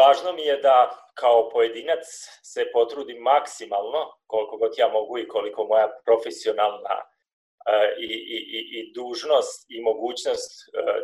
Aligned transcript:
važno 0.00 0.32
mi 0.32 0.42
je 0.42 0.56
da 0.56 0.76
kao 1.14 1.48
pojedinac 1.50 2.04
se 2.52 2.70
potrudim 2.72 3.18
maksimalno, 3.22 4.00
koliko 4.26 4.56
god 4.56 4.72
ja 4.78 4.88
mogu 4.88 5.18
i 5.18 5.28
koliko 5.28 5.64
moja 5.64 5.88
profesionalna 6.04 6.96
i, 8.08 8.12
i, 8.36 8.38
i 8.76 8.92
dužnost 8.96 9.66
i 9.68 9.82
mogućnost 9.82 10.50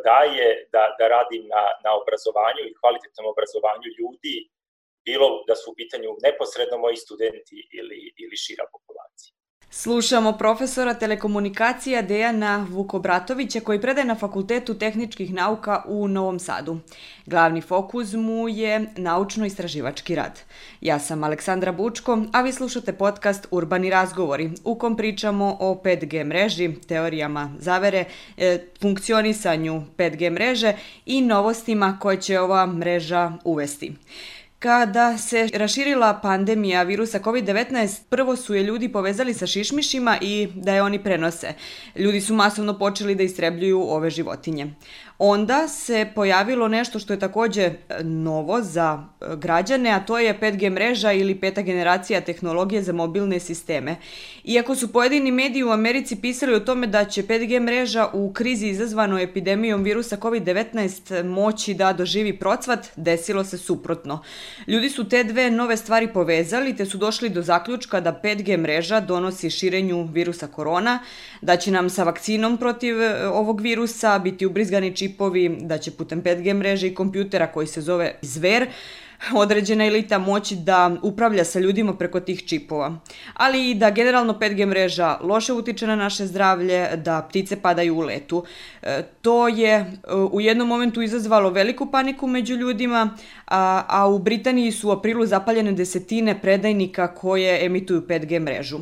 daje 0.03 0.47
da, 0.73 0.83
da 0.99 1.07
radim 1.07 1.43
na, 1.53 1.63
na 1.83 1.91
obrazovanju 2.01 2.63
i 2.65 2.75
kvalitetnom 2.79 3.25
obrazovanju 3.33 3.87
ljudi, 3.99 4.35
bilo 5.07 5.27
da 5.47 5.55
su 5.55 5.71
u 5.71 5.77
pitanju 5.81 6.09
neposredno 6.27 6.77
moji 6.77 6.97
studenti 7.05 7.57
ili, 7.79 7.99
ili 8.23 8.37
šira 8.43 8.65
populacija. 8.75 9.34
Slušamo 9.77 10.37
profesora 10.37 10.93
telekomunikacija 10.93 12.01
Dejana 12.01 12.67
Vukobratovića 12.69 13.59
koji 13.59 13.81
predaje 13.81 14.05
na 14.05 14.15
Fakultetu 14.15 14.73
tehničkih 14.73 15.33
nauka 15.33 15.83
u 15.87 16.07
Novom 16.07 16.39
Sadu. 16.39 16.77
Glavni 17.25 17.61
fokus 17.61 18.13
mu 18.13 18.49
je 18.49 18.85
naučno-istraživački 18.97 20.15
rad. 20.15 20.41
Ja 20.81 20.99
sam 20.99 21.23
Aleksandra 21.23 21.71
Bučko, 21.71 22.21
a 22.33 22.41
vi 22.41 22.51
slušate 22.51 22.93
podcast 22.93 23.47
Urbani 23.51 23.89
razgovori, 23.89 24.51
u 24.63 24.75
kom 24.75 24.97
pričamo 24.97 25.57
o 25.59 25.81
5G 25.83 26.23
mreži, 26.23 26.73
teorijama 26.87 27.51
zavere, 27.59 28.05
e, 28.37 28.59
funkcionisanju 28.81 29.81
5G 29.97 30.29
mreže 30.29 30.73
i 31.05 31.21
novostima 31.21 31.97
koje 32.01 32.21
će 32.21 32.39
ova 32.39 32.65
mreža 32.65 33.31
uvesti. 33.43 33.93
Kada 34.65 35.17
se 35.17 35.49
raširila 35.53 36.19
pandemija 36.21 36.83
virusa 36.83 37.19
COVID-19, 37.19 38.01
prvo 38.09 38.35
su 38.35 38.55
je 38.55 38.63
ljudi 38.63 38.89
povezali 38.91 39.33
sa 39.33 39.47
šišmišima 39.47 40.17
i 40.21 40.47
da 40.55 40.73
je 40.73 40.81
oni 40.81 41.03
prenose. 41.03 41.53
Ljudi 41.95 42.21
su 42.21 42.33
masovno 42.33 42.79
počeli 42.79 43.15
da 43.15 43.23
istrebljuju 43.23 43.81
ove 43.81 44.09
životinje. 44.09 44.73
Onda 45.17 45.67
se 45.67 46.07
pojavilo 46.15 46.67
nešto 46.67 46.99
što 46.99 47.13
je 47.13 47.19
takođe 47.19 47.61
e, 47.61 47.75
novo 48.03 48.61
za 48.61 49.03
e, 49.21 49.25
građane, 49.35 49.89
a 49.89 49.99
to 49.99 50.19
je 50.19 50.39
5G 50.39 50.69
mreža 50.69 51.11
ili 51.11 51.35
peta 51.35 51.61
generacija 51.61 52.21
tehnologije 52.21 52.81
za 52.81 52.93
mobilne 52.93 53.39
sisteme. 53.39 53.95
Iako 54.43 54.75
su 54.75 54.91
pojedini 54.91 55.31
mediji 55.31 55.63
u 55.63 55.69
Americi 55.69 56.15
pisali 56.15 56.53
o 56.55 56.59
tome 56.59 56.87
da 56.87 57.05
će 57.05 57.23
5G 57.23 57.59
mreža 57.59 58.07
u 58.13 58.33
krizi 58.33 58.67
izazvano 58.67 59.19
epidemijom 59.19 59.83
virusa 59.83 60.17
COVID-19 60.17 61.23
moći 61.23 61.73
da 61.73 61.93
doživi 61.93 62.39
procvat, 62.39 62.87
desilo 62.95 63.43
se 63.43 63.57
suprotno. 63.57 64.23
Ljudi 64.67 64.89
su 64.89 65.09
te 65.09 65.23
dve 65.23 65.51
nove 65.51 65.77
stvari 65.77 66.13
povezali 66.13 66.75
te 66.75 66.85
su 66.85 66.97
došli 66.97 67.29
do 67.29 67.41
zaključka 67.41 67.99
da 67.99 68.19
5G 68.23 68.57
mreža 68.57 68.99
donosi 68.99 69.49
širenju 69.49 70.03
virusa 70.03 70.47
korona, 70.47 70.99
da 71.41 71.57
će 71.57 71.71
nam 71.71 71.89
sa 71.89 72.03
vakcinom 72.03 72.57
protiv 72.57 73.01
e, 73.01 73.27
ovog 73.27 73.61
virusa 73.61 74.19
biti 74.19 74.45
ubrizgani 74.45 74.95
čipovi, 75.05 75.49
da 75.61 75.77
će 75.77 75.91
putem 75.91 76.23
5G 76.23 76.53
mreže 76.53 76.87
i 76.87 76.95
kompjutera 76.95 77.47
koji 77.47 77.67
se 77.67 77.81
zove 77.81 78.15
Zver, 78.21 78.67
određena 79.33 79.85
elita 79.85 80.17
moći 80.17 80.55
da 80.55 80.95
upravlja 81.01 81.43
sa 81.43 81.59
ljudima 81.59 81.93
preko 81.93 82.19
tih 82.19 82.45
čipova. 82.45 82.99
Ali 83.33 83.69
i 83.69 83.75
da 83.75 83.89
generalno 83.89 84.33
5G 84.33 84.65
mreža 84.65 85.17
loše 85.21 85.53
utiče 85.53 85.87
na 85.87 85.95
naše 85.95 86.25
zdravlje, 86.25 86.87
da 86.95 87.21
ptice 87.29 87.55
padaju 87.61 87.97
u 87.97 88.01
letu. 88.01 88.43
E, 88.81 89.03
to 89.21 89.47
je 89.47 89.71
e, 89.71 89.87
u 90.31 90.41
jednom 90.41 90.67
momentu 90.67 91.01
izazvalo 91.01 91.49
veliku 91.49 91.91
paniku 91.91 92.27
među 92.27 92.55
ljudima, 92.55 93.17
a, 93.47 93.83
a 93.87 94.07
u 94.07 94.19
Britaniji 94.19 94.71
su 94.71 94.89
u 94.89 94.91
aprilu 94.91 95.25
zapaljene 95.25 95.71
desetine 95.71 96.41
predajnika 96.41 97.07
koje 97.07 97.65
emituju 97.65 98.01
5G 98.01 98.39
mrežu. 98.39 98.79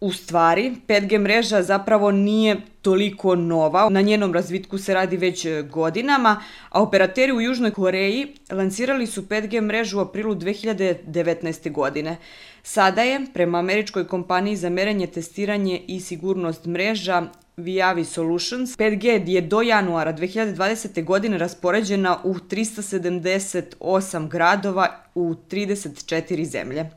U 0.00 0.12
stvari, 0.12 0.72
5G 0.88 1.18
mreža 1.18 1.62
zapravo 1.62 2.10
nije 2.10 2.56
toliko 2.82 3.34
nova. 3.34 3.88
Na 3.88 4.00
njenom 4.00 4.34
razvitku 4.34 4.78
se 4.78 4.94
radi 4.94 5.16
već 5.16 5.46
godinama, 5.70 6.42
a 6.70 6.82
operateri 6.82 7.32
u 7.32 7.40
Južnoj 7.40 7.70
Koreji 7.70 8.34
lansirali 8.50 9.06
su 9.06 9.22
5G 9.22 9.60
mrežu 9.60 9.98
u 9.98 10.00
aprilu 10.00 10.34
2019. 10.34 11.72
godine. 11.72 12.16
Sada 12.62 13.02
je, 13.02 13.20
prema 13.34 13.58
američkoj 13.58 14.06
kompaniji 14.06 14.56
za 14.56 14.70
merenje, 14.70 15.06
testiranje 15.06 15.82
i 15.86 16.00
sigurnost 16.00 16.66
mreža, 16.66 17.22
Viavi 17.56 18.04
Solutions, 18.04 18.76
5G 18.78 19.28
je 19.28 19.40
do 19.40 19.62
januara 19.62 20.12
2020. 20.12 21.04
godine 21.04 21.38
raspoređena 21.38 22.18
u 22.24 22.34
378 22.34 24.28
gradova 24.28 25.02
u 25.14 25.34
34 25.50 26.44
zemlje. 26.44 26.90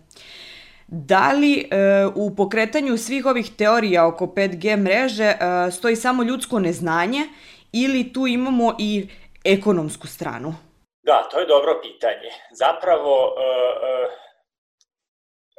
Da 0.88 1.32
li 1.32 1.60
e, 1.60 1.66
u 2.16 2.36
pokretanju 2.36 2.98
svih 2.98 3.26
ovih 3.26 3.46
teorija 3.58 4.08
oko 4.08 4.26
5G 4.26 4.78
mreže 4.78 5.24
e, 5.24 5.38
stoji 5.72 5.96
samo 5.96 6.24
ljudsko 6.24 6.60
neznanje 6.60 7.22
ili 7.72 8.14
tu 8.14 8.28
imamo 8.28 8.76
i 8.80 9.08
ekonomsku 9.44 10.08
stranu? 10.08 10.54
Da, 11.04 11.28
to 11.32 11.40
je 11.40 11.46
dobro 11.46 11.80
pitanje. 11.82 12.32
Zapravo, 12.52 13.36
e, 13.38 13.44
e, 13.90 14.10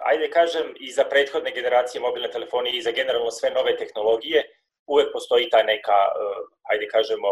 ajde 0.04 0.30
kažem, 0.30 0.74
i 0.80 0.92
za 0.92 1.04
prethodne 1.04 1.50
generacije 1.50 2.00
mobilne 2.00 2.30
telefonije 2.30 2.76
i 2.76 2.82
za 2.82 2.90
generalno 2.90 3.30
sve 3.30 3.50
nove 3.50 3.76
tehnologije, 3.76 4.42
uvek 4.86 5.12
postoji 5.12 5.50
ta 5.50 5.62
neka, 5.62 5.92
e, 5.92 6.20
ajde 6.62 6.86
kažemo, 6.88 7.28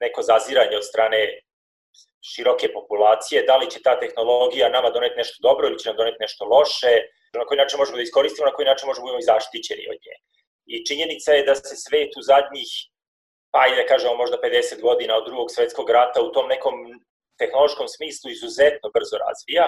neko 0.00 0.22
zaziranje 0.22 0.76
od 0.76 0.84
strane 0.84 1.18
široke 2.22 2.72
populacije, 2.72 3.42
da 3.42 3.56
li 3.56 3.70
će 3.70 3.82
ta 3.82 3.98
tehnologija 4.00 4.68
nama 4.68 4.90
doneti 4.90 5.16
nešto 5.16 5.38
dobro 5.42 5.68
ili 5.68 5.78
će 5.78 5.88
nam 5.88 5.96
doneti 5.96 6.16
nešto 6.20 6.44
loše, 6.44 6.92
na 7.32 7.44
koji 7.46 7.58
način 7.58 7.78
možemo 7.78 7.96
da 7.96 8.02
iskoristimo, 8.02 8.46
na 8.46 8.54
koji 8.54 8.66
način 8.66 8.86
možemo 8.86 9.02
da 9.02 9.06
budemo 9.06 9.22
i 9.22 9.30
zaštićeni 9.32 9.84
od 9.92 9.98
nje. 10.04 10.16
I 10.72 10.84
činjenica 10.88 11.32
je 11.32 11.46
da 11.48 11.54
se 11.54 11.76
svet 11.76 12.10
u 12.16 12.22
zadnjih, 12.22 12.70
pa 13.52 13.58
ajde 13.64 13.76
da 13.82 13.90
kažemo 13.92 14.14
možda 14.22 14.36
50 14.44 14.80
godina 14.88 15.16
od 15.16 15.24
drugog 15.28 15.48
svetskog 15.50 15.90
rata 15.90 16.22
u 16.22 16.32
tom 16.32 16.46
nekom 16.48 16.74
tehnološkom 17.40 17.88
smislu 17.88 18.30
izuzetno 18.30 18.88
brzo 18.96 19.16
razvija 19.26 19.66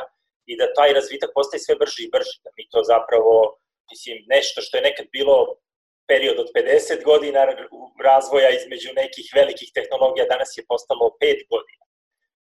i 0.50 0.56
da 0.60 0.74
taj 0.78 0.92
razvitak 0.98 1.30
postaje 1.34 1.60
sve 1.60 1.74
brži 1.82 2.00
i 2.04 2.12
brži, 2.14 2.36
da 2.44 2.50
mi 2.56 2.64
to 2.72 2.80
zapravo, 2.92 3.32
mislim, 3.92 4.16
nešto 4.36 4.60
što 4.64 4.76
je 4.76 4.86
nekad 4.88 5.06
bilo 5.12 5.36
period 6.10 6.38
od 6.44 6.48
50 6.56 7.04
godina 7.10 7.40
razvoja 8.08 8.50
između 8.50 8.90
nekih 9.02 9.26
velikih 9.40 9.68
tehnologija, 9.74 10.32
danas 10.34 10.50
je 10.58 10.68
postalo 10.72 11.04
5 11.20 11.48
godina. 11.52 11.84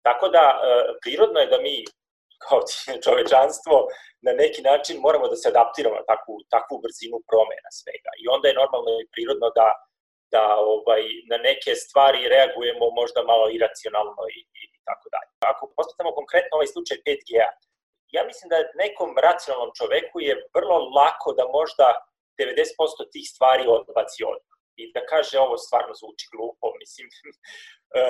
Tako 0.07 0.29
da, 0.29 0.45
e, 0.55 0.61
prirodno 1.03 1.39
je 1.41 1.53
da 1.55 1.59
mi 1.67 1.75
kao 2.45 2.59
čovečanstvo 3.05 3.77
na 4.27 4.33
neki 4.43 4.61
način 4.71 4.97
moramo 5.07 5.27
da 5.33 5.37
se 5.41 5.47
adaptiramo 5.53 5.97
na 6.01 6.07
takvu, 6.13 6.35
takvu 6.55 6.77
brzinu 6.85 7.19
promena 7.31 7.71
svega. 7.79 8.11
I 8.23 8.25
onda 8.35 8.47
je 8.49 8.61
normalno 8.63 8.91
i 9.03 9.11
prirodno 9.15 9.49
da, 9.59 9.69
da 10.35 10.45
ovaj, 10.75 11.03
na 11.31 11.39
neke 11.49 11.73
stvari 11.85 12.31
reagujemo 12.35 12.85
možda 13.01 13.21
malo 13.33 13.47
iracionalno 13.59 14.23
i, 14.37 14.41
i, 14.61 14.63
i 14.77 14.79
tako 14.89 15.07
dalje. 15.15 15.31
Ako 15.53 15.63
postavimo 15.77 16.19
konkretno 16.21 16.53
ovaj 16.57 16.71
slučaj 16.75 16.97
5G-a, 17.07 17.51
ja 18.17 18.23
mislim 18.31 18.47
da 18.53 18.71
nekom 18.85 19.11
racionalnom 19.27 19.71
čoveku 19.79 20.17
je 20.29 20.35
vrlo 20.57 20.77
lako 20.99 21.29
da 21.39 21.45
možda 21.59 21.87
90% 22.41 23.13
tih 23.13 23.27
stvari 23.33 23.65
odbaci 23.77 24.21
odmah 24.33 24.59
i 24.81 24.83
da 24.95 25.01
kaže 25.13 25.35
ovo 25.39 25.57
stvarno 25.67 25.93
zvuči 26.01 26.27
glupo, 26.33 26.67
mislim, 26.83 27.07
e, 27.99 28.03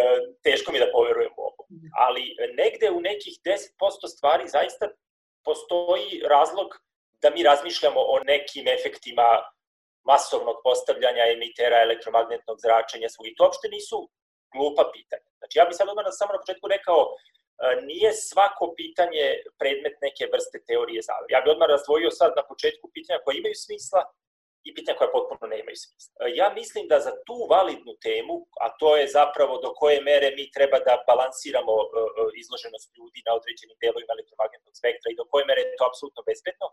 teško 0.47 0.73
mi 0.73 0.83
da 0.85 0.93
poverujem 0.97 1.33
u 1.37 1.43
ovo. 1.49 1.62
Ali 2.07 2.37
negde 2.61 2.91
u 2.91 3.01
nekih 3.01 3.35
10% 3.45 4.09
stvari 4.15 4.49
zaista 4.49 4.89
postoji 5.45 6.23
razlog 6.35 6.69
da 7.23 7.31
mi 7.31 7.43
razmišljamo 7.43 8.01
o 8.01 8.19
nekim 8.33 8.69
efektima 8.69 9.29
masovnog 10.11 10.57
postavljanja 10.65 11.25
emitera 11.35 11.77
elektromagnetnog 11.87 12.57
zračenja 12.65 13.09
svog. 13.09 13.27
I 13.27 13.35
to 13.37 13.45
uopšte 13.45 13.69
nisu 13.69 13.99
glupa 14.55 14.85
pitanja. 14.97 15.29
Znači, 15.39 15.55
ja 15.59 15.65
bih 15.65 15.77
sad 15.77 15.89
odmah 15.89 16.05
samo 16.11 16.33
na 16.33 16.43
početku 16.43 16.67
rekao, 16.77 17.01
e, 17.07 17.13
nije 17.91 18.11
svako 18.13 18.65
pitanje 18.81 19.25
predmet 19.61 19.97
neke 20.07 20.25
vrste 20.35 20.59
teorije 20.69 21.01
zavere. 21.09 21.31
Ja 21.35 21.41
bih 21.43 21.51
odmah 21.55 21.69
razdvojio 21.75 22.11
sad 22.21 22.31
na 22.41 22.45
početku 22.51 22.87
pitanja 22.95 23.23
koja 23.25 23.35
imaju 23.39 23.57
smisla 23.67 24.01
i 24.67 24.71
pitanja 24.77 24.99
koja 24.99 25.15
potpuno 25.17 25.45
nemaju 25.55 25.79
smisla. 25.85 26.13
E, 26.21 26.25
ja 26.41 26.49
mislim 26.61 26.85
da 26.93 26.97
za 27.07 27.13
tu 27.27 27.37
validnu 27.55 27.93
temu, 28.07 28.35
a 28.65 28.67
to 28.81 28.89
je 29.01 29.15
zapravo 29.19 29.55
do 29.65 29.71
koje 29.81 29.99
mere 30.11 30.29
mi 30.39 30.45
treba 30.57 30.79
da 30.89 30.95
balansiramo 31.11 31.75
e, 31.81 31.85
e, 31.85 31.89
izloženost 32.43 32.89
ljudi 32.99 33.21
na 33.27 33.33
određenim 33.39 33.77
delovima 33.85 34.13
elektromagnetnog 34.17 34.75
spektra 34.81 35.09
i 35.11 35.19
do 35.21 35.25
koje 35.31 35.45
mere 35.49 35.61
je 35.63 35.77
to 35.79 35.85
apsolutno 35.91 36.23
bezbedno, 36.29 36.67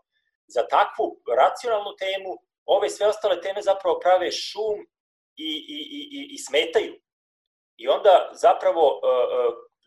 za 0.56 0.62
takvu 0.76 1.06
racionalnu 1.42 1.92
temu 2.04 2.30
ove 2.76 2.88
sve 2.96 3.06
ostale 3.12 3.36
teme 3.44 3.60
zapravo 3.70 3.94
prave 4.04 4.28
šum 4.46 4.78
i, 5.48 5.50
i, 5.76 5.78
i, 5.98 6.20
i 6.34 6.36
smetaju. 6.46 6.94
I 7.82 7.84
onda 7.88 8.14
zapravo 8.44 8.84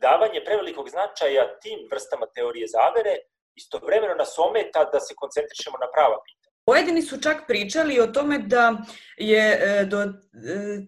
davanje 0.07 0.39
prevelikog 0.45 0.89
značaja 0.89 1.59
tim 1.63 1.79
vrstama 1.91 2.25
teorije 2.35 2.67
zavere 2.67 3.13
istovremeno 3.55 4.15
nas 4.15 4.33
ometa 4.47 4.81
da 4.93 4.99
se 4.99 5.13
koncentrišemo 5.21 5.77
na 5.83 5.87
prava 5.95 6.17
pitanja. 6.27 6.42
Pojedini 6.65 7.01
su 7.01 7.21
čak 7.21 7.47
pričali 7.47 7.99
o 7.99 8.07
tome 8.07 8.37
da 8.39 8.77
je 9.17 9.59
e, 9.61 9.85
do 9.85 10.01
e, 10.01 10.09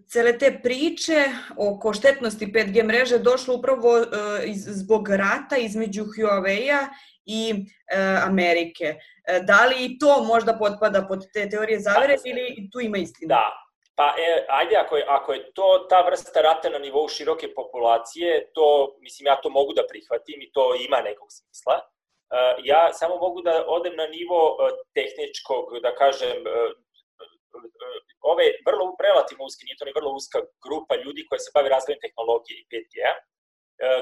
cele 0.07 0.37
te 0.37 0.59
priče 0.63 1.25
oko 1.57 1.93
štetnosti 1.93 2.47
5G 2.47 2.83
mreže 2.83 3.17
došlo 3.19 3.55
upravo 3.55 3.97
e, 3.97 4.05
zbog 4.53 5.09
rata 5.09 5.57
između 5.57 6.03
Huawei-a 6.03 6.87
i 7.25 7.65
Amerike. 8.23 8.95
Da 9.41 9.65
li 9.65 9.85
i 9.85 9.99
to 9.99 10.23
možda 10.23 10.57
potpada 10.57 11.05
pod 11.07 11.25
te 11.33 11.49
teorije 11.49 11.79
zavere 11.79 12.15
ili 12.25 12.69
tu 12.71 12.79
ima 12.79 12.97
istina? 12.97 13.35
Da, 13.35 13.65
Pa 13.95 14.13
e, 14.19 14.45
ajde, 14.49 14.75
ako 14.75 14.97
je, 14.97 15.05
ako 15.07 15.33
je 15.33 15.53
to 15.53 15.87
ta 15.89 16.01
vrsta 16.01 16.41
rata 16.41 16.69
na 16.69 16.79
nivou 16.79 17.07
široke 17.07 17.53
populacije, 17.53 18.51
to, 18.53 18.95
mislim, 18.99 19.27
ja 19.27 19.35
to 19.35 19.49
mogu 19.49 19.73
da 19.73 19.87
prihvatim 19.89 20.41
i 20.41 20.51
to 20.51 20.75
ima 20.87 21.01
nekog 21.01 21.27
smisla. 21.31 21.79
E, 22.31 22.37
ja 22.71 22.93
samo 22.93 23.15
mogu 23.25 23.41
da 23.41 23.65
odem 23.67 23.95
na 23.95 24.07
nivo 24.07 24.39
e, 24.55 24.71
tehničkog, 24.97 25.65
da 25.85 25.91
kažem, 26.01 26.37
e, 26.47 26.51
ove 28.31 28.45
vrlo 28.67 28.85
relativno 29.07 29.43
uske, 29.45 29.65
nije 29.65 29.77
to 29.79 29.85
ni 29.85 29.97
vrlo 29.99 30.11
uska 30.19 30.39
grupa 30.65 30.93
ljudi 31.03 31.25
koja 31.29 31.39
se 31.39 31.55
bavi 31.55 31.69
razvojem 31.75 31.99
tehnologije 32.05 32.55
i 32.59 32.67
5G-a, 32.71 33.13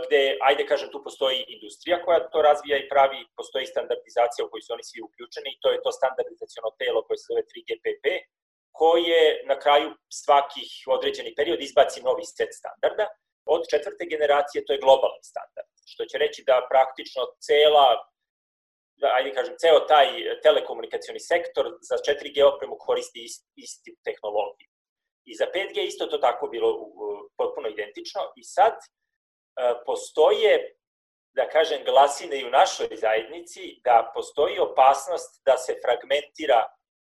gde, 0.05 0.21
ajde 0.47 0.63
kažem, 0.71 0.89
tu 0.93 0.99
postoji 1.07 1.39
industrija 1.55 1.97
koja 2.05 2.29
to 2.33 2.41
razvija 2.49 2.77
i 2.77 2.89
pravi, 2.93 3.19
postoji 3.39 3.65
standardizacija 3.73 4.45
u 4.45 4.49
kojoj 4.49 4.65
su 4.65 4.73
oni 4.73 4.83
svi 4.89 4.99
uključeni 5.07 5.49
i 5.51 5.59
to 5.61 5.67
je 5.71 5.83
to 5.85 5.91
standardizacijono 5.99 6.69
telo 6.81 6.99
koje 7.05 7.17
se 7.17 7.25
zove 7.29 7.43
3GPP, 7.51 8.05
koje 8.81 9.23
na 9.51 9.55
kraju 9.63 9.89
svakih 10.21 10.69
određeni 10.95 11.35
period 11.37 11.61
izbaci 11.61 12.05
novi 12.09 12.25
set 12.37 12.51
standarda. 12.61 13.05
Od 13.55 13.61
četvrte 13.71 14.03
generacije 14.13 14.65
to 14.65 14.73
je 14.73 14.83
globalni 14.85 15.23
standard, 15.31 15.69
što 15.91 16.05
će 16.09 16.17
reći 16.17 16.43
da 16.49 16.67
praktično 16.71 17.21
cela, 17.45 17.87
ajde 19.01 19.33
kažem, 19.33 19.55
ceo 19.57 19.79
taj 19.79 20.07
telekomunikacioni 20.43 21.19
sektor 21.19 21.65
za 21.81 21.95
4G 21.95 22.43
opremu 22.43 22.77
koristi 22.79 23.23
ist, 23.23 23.45
isti 23.55 23.95
tehnologiju. 24.03 24.69
I 25.25 25.35
za 25.35 25.45
5G 25.55 25.87
isto 25.87 26.07
to 26.07 26.17
tako 26.17 26.47
bilo 26.47 26.69
potpuno 27.37 27.69
identično 27.69 28.21
i 28.35 28.43
sad 28.43 28.73
e, 28.73 28.85
postoje 29.85 30.75
da 31.35 31.49
kažem, 31.49 31.83
glasine 31.85 32.39
i 32.39 32.45
u 32.45 32.49
našoj 32.49 32.87
zajednici 32.95 33.81
da 33.83 34.11
postoji 34.15 34.59
opasnost 34.59 35.41
da 35.45 35.57
se 35.57 35.73
fragmentira 35.85 36.61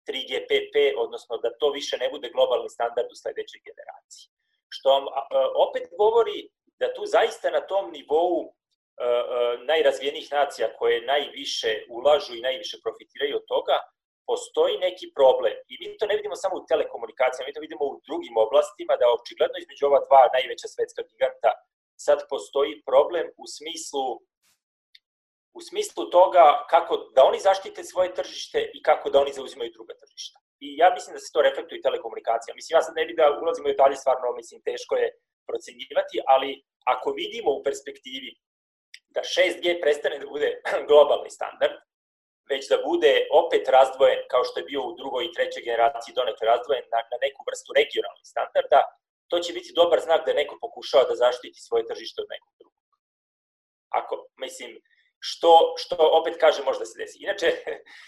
3GPP, 0.08 0.94
odnosno 0.99 1.37
da 1.37 1.50
to 1.58 1.70
više 1.70 1.96
ne 1.96 2.08
bude 2.11 2.31
globalni 2.31 2.69
standard 2.69 3.08
u 3.12 3.20
sledećoj 3.23 3.61
generaciji. 3.69 4.29
Što 4.69 4.88
vam 4.90 5.06
opet 5.69 5.85
govori 5.99 6.49
da 6.81 6.94
tu 6.94 7.06
zaista 7.06 7.50
na 7.50 7.61
tom 7.61 7.90
nivou 7.93 8.55
najrazvijenijih 9.71 10.29
nacija 10.33 10.67
koje 10.79 11.06
najviše 11.12 11.71
ulažu 11.97 12.33
i 12.35 12.47
najviše 12.49 12.77
profitiraju 12.85 13.37
od 13.37 13.45
toga, 13.55 13.77
postoji 14.31 14.75
neki 14.87 15.06
problem. 15.19 15.56
I 15.73 15.75
mi 15.81 15.87
to 15.99 16.06
ne 16.11 16.17
vidimo 16.19 16.37
samo 16.43 16.55
u 16.56 16.67
telekomunikacijama, 16.71 17.49
mi 17.49 17.56
to 17.56 17.67
vidimo 17.67 17.85
u 17.89 18.00
drugim 18.06 18.35
oblastima, 18.47 18.95
da 19.00 19.15
očigledno 19.19 19.56
između 19.59 19.83
ova 19.91 20.00
dva 20.06 20.23
najveća 20.37 20.69
svetska 20.75 21.03
giganta 21.11 21.50
sad 22.06 22.19
postoji 22.33 22.73
problem 22.89 23.27
u 23.43 23.45
smislu 23.56 24.05
u 25.59 25.61
smislu 25.71 26.03
toga 26.19 26.45
kako 26.73 26.95
da 27.15 27.21
oni 27.31 27.39
zaštite 27.49 27.81
svoje 27.85 28.15
tržište 28.19 28.59
i 28.77 28.79
kako 28.89 29.06
da 29.11 29.21
oni 29.21 29.33
zauzimaju 29.39 29.71
druga 29.77 29.95
tržišta. 30.03 30.39
I 30.67 30.67
ja 30.83 30.89
mislim 30.97 31.12
da 31.15 31.21
se 31.21 31.33
to 31.35 31.41
reflektuje 31.49 31.87
telekomunikacija. 31.87 32.55
Mislim, 32.55 32.77
ja 32.77 32.83
sad 32.83 32.95
ne 32.97 33.05
bih 33.06 33.17
da 33.21 33.27
ulazimo 33.43 33.67
u 33.69 33.73
detalje, 33.73 33.97
stvarno, 33.97 34.37
mislim, 34.41 34.67
teško 34.71 34.95
je 35.03 35.09
procenjivati, 35.49 36.17
ali 36.35 36.50
ako 36.95 37.09
vidimo 37.23 37.50
u 37.55 37.62
perspektivi 37.67 38.31
da 39.14 39.20
6G 39.37 39.81
prestane 39.82 40.19
da 40.19 40.26
bude 40.26 40.49
globalni 40.88 41.31
standard, 41.31 41.76
već 42.50 42.69
da 42.72 42.76
bude 42.88 43.12
opet 43.43 43.69
razdvojen, 43.69 44.20
kao 44.32 44.44
što 44.44 44.60
je 44.60 44.69
bio 44.70 44.82
u 44.82 44.96
drugoj 45.00 45.25
i 45.25 45.32
trećoj 45.37 45.62
generaciji 45.62 46.16
donekle 46.19 46.44
razdvojen 46.52 46.87
na, 46.94 47.00
na 47.12 47.16
neku 47.25 47.40
vrstu 47.49 47.70
regionalnih 47.78 48.26
standarda, 48.32 48.81
to 49.31 49.37
će 49.44 49.52
biti 49.52 49.76
dobar 49.81 50.00
znak 50.00 50.26
da 50.26 50.32
neko 50.32 50.58
pokušava 50.60 51.05
da 51.05 51.14
zaštiti 51.25 51.64
svoje 51.66 51.87
tržište 51.87 52.22
od 52.22 52.28
nekog 52.34 52.52
drugog. 52.60 52.82
Ako, 54.00 54.14
mislim, 54.44 54.70
što, 55.19 55.75
što 55.76 55.96
opet 56.20 56.34
kaže 56.40 56.62
možda 56.62 56.84
se 56.84 56.99
desi. 56.99 57.19
Inače, 57.26 57.49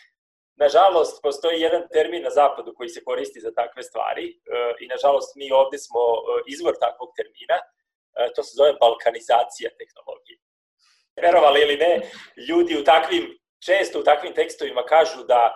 nažalost, 0.65 1.23
postoji 1.23 1.61
jedan 1.61 1.83
termin 1.93 2.23
na 2.23 2.31
zapadu 2.31 2.75
koji 2.77 2.89
se 2.89 3.05
koristi 3.05 3.41
za 3.41 3.53
takve 3.61 3.83
stvari 3.83 4.27
e, 4.29 4.33
i 4.81 4.87
nažalost 4.87 5.37
mi 5.37 5.53
ovde 5.53 5.79
smo 5.79 6.01
e, 6.01 6.21
izvor 6.47 6.75
takvog 6.81 7.11
termina, 7.17 7.59
e, 7.61 8.33
to 8.35 8.43
se 8.43 8.53
zove 8.57 8.73
balkanizacija 8.81 9.71
tehnologije. 9.81 10.39
Verovali 11.23 11.61
ili 11.61 11.77
ne, 11.77 12.01
ljudi 12.49 12.79
u 12.81 12.85
takvim, 12.85 13.39
često 13.67 14.01
u 14.01 14.05
takvim 14.05 14.35
tekstovima 14.35 14.83
kažu 14.83 15.25
da 15.25 15.55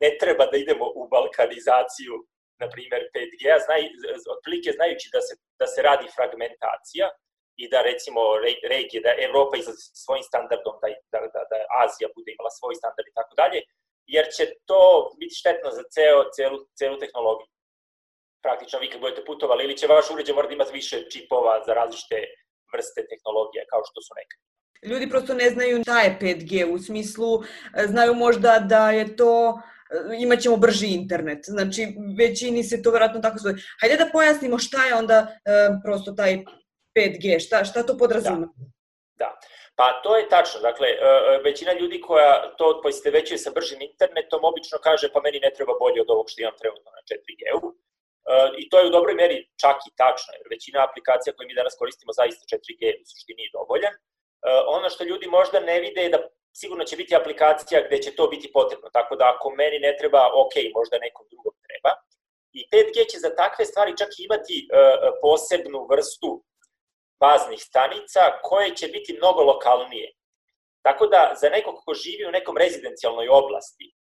ne 0.00 0.10
treba 0.20 0.46
da 0.46 0.56
idemo 0.56 0.84
u 0.94 1.08
balkanizaciju, 1.08 2.14
na 2.60 2.68
primer 2.74 3.00
5G, 3.14 3.44
znaj, 3.66 3.82
otprilike 4.34 4.70
znajući 4.78 5.08
da 5.12 5.20
se, 5.20 5.34
da 5.60 5.66
se 5.66 5.82
radi 5.82 6.06
fragmentacija, 6.16 7.06
i 7.62 7.64
da 7.72 7.78
recimo 7.90 8.20
regije, 8.74 9.00
da 9.06 9.22
Evropa 9.26 9.56
izlazi 9.56 9.82
svojim 10.04 10.24
standardom, 10.30 10.74
da, 10.82 10.88
da, 11.12 11.20
da, 11.34 11.42
da 11.50 11.56
Azija 11.82 12.08
bude 12.16 12.28
imala 12.32 12.50
svoj 12.58 12.74
standard 12.80 13.06
i 13.08 13.16
tako 13.18 13.34
dalje, 13.42 13.58
jer 14.14 14.24
će 14.36 14.44
to 14.70 14.82
biti 15.20 15.34
štetno 15.40 15.68
za 15.78 15.84
ceo, 15.94 16.20
celu, 16.36 16.58
celu 16.78 16.96
tehnologiju. 17.04 17.48
Praktično 18.46 18.78
vi 18.78 18.90
kad 18.90 19.00
budete 19.00 19.24
putovali 19.24 19.64
ili 19.64 19.78
će 19.80 19.86
vaš 19.86 20.10
uređaj 20.10 20.34
morati 20.34 20.54
imati 20.54 20.78
više 20.80 20.96
čipova 21.12 21.54
za 21.66 21.72
različite 21.80 22.18
vrste 22.72 23.00
tehnologije 23.10 23.62
kao 23.72 23.82
što 23.88 23.98
su 24.06 24.12
nekad. 24.20 24.38
Ljudi 24.82 25.10
prosto 25.10 25.34
ne 25.34 25.50
znaju 25.50 25.82
šta 25.82 26.00
je 26.00 26.18
5G 26.20 26.72
u 26.72 26.78
smislu, 26.78 27.42
e, 27.42 27.86
znaju 27.86 28.14
možda 28.14 28.58
da 28.58 28.90
je 28.90 29.16
to 29.16 29.60
e, 29.90 30.22
imaćemo 30.22 30.56
brži 30.56 30.86
internet. 30.86 31.38
Znači, 31.44 31.86
većini 32.18 32.62
se 32.62 32.82
to 32.82 32.90
verovatno 32.90 33.20
tako 33.20 33.38
zove. 33.38 33.54
Hajde 33.80 33.96
da 33.96 34.10
pojasnimo 34.12 34.58
šta 34.58 34.84
je 34.84 34.94
onda 34.94 35.26
e, 35.44 35.50
prosto 35.84 36.12
taj 36.12 36.44
5G? 36.98 37.40
Šta, 37.46 37.64
šta 37.64 37.82
to 37.82 37.98
podrazuma? 37.98 38.46
Da. 39.16 39.24
da. 39.24 39.38
Pa 39.78 39.86
to 40.02 40.16
je 40.18 40.28
tačno, 40.28 40.60
dakle, 40.60 40.88
e, 40.88 40.98
većina 41.44 41.72
ljudi 41.80 42.00
koja 42.00 42.54
to 42.58 42.82
veće 43.12 43.38
sa 43.38 43.50
bržim 43.56 43.80
internetom 43.90 44.40
obično 44.50 44.78
kaže 44.86 45.06
pa 45.14 45.20
meni 45.26 45.38
ne 45.46 45.50
treba 45.56 45.74
bolje 45.82 45.98
od 46.02 46.10
ovog 46.14 46.26
što 46.30 46.42
imam 46.42 46.56
trenutno 46.60 46.90
na 46.96 47.02
4G-u. 47.10 47.68
E, 47.70 47.76
I 48.60 48.62
to 48.70 48.76
je 48.78 48.88
u 48.88 48.94
dobroj 48.96 49.14
meri 49.22 49.38
čak 49.62 49.76
i 49.88 49.90
tačno, 50.02 50.30
jer 50.38 50.46
većina 50.54 50.78
aplikacija 50.88 51.34
koje 51.34 51.46
mi 51.46 51.58
danas 51.60 51.74
koristimo 51.80 52.12
zaista 52.20 52.42
4G 52.52 52.82
u 53.02 53.04
suštini 53.10 53.42
je 53.44 53.54
dovoljan. 53.58 53.94
Ono 54.66 54.90
što 54.90 55.04
ljudi 55.04 55.26
možda 55.26 55.60
ne 55.60 55.80
vide 55.80 56.00
je 56.02 56.08
da 56.08 56.18
sigurno 56.52 56.84
će 56.84 56.96
biti 56.96 57.16
aplikacija 57.16 57.86
gde 57.86 57.98
će 58.02 58.14
to 58.14 58.28
biti 58.28 58.52
potrebno, 58.52 58.88
tako 58.92 59.16
da 59.16 59.32
ako 59.34 59.50
meni 59.50 59.78
ne 59.78 59.96
treba, 59.98 60.30
ok, 60.42 60.54
možda 60.76 60.98
nekom 60.98 61.26
drugom 61.30 61.54
treba. 61.66 61.92
I 62.52 62.60
5G 62.72 63.10
će 63.10 63.18
za 63.18 63.30
takve 63.34 63.64
stvari 63.64 63.98
čak 63.98 64.08
imati 64.18 64.68
posebnu 65.22 65.86
vrstu 65.90 66.44
baznih 67.20 67.60
stanica 67.62 68.20
koje 68.42 68.76
će 68.76 68.86
biti 68.88 69.16
mnogo 69.20 69.42
lokalnije. 69.42 70.12
Tako 70.82 71.06
da 71.06 71.32
za 71.40 71.48
nekog 71.48 71.74
ko 71.84 71.94
živi 71.94 72.26
u 72.26 72.30
nekom 72.30 72.56
rezidencijalnoj 72.56 73.28
oblasti, 73.28 73.86
e, 73.88 73.92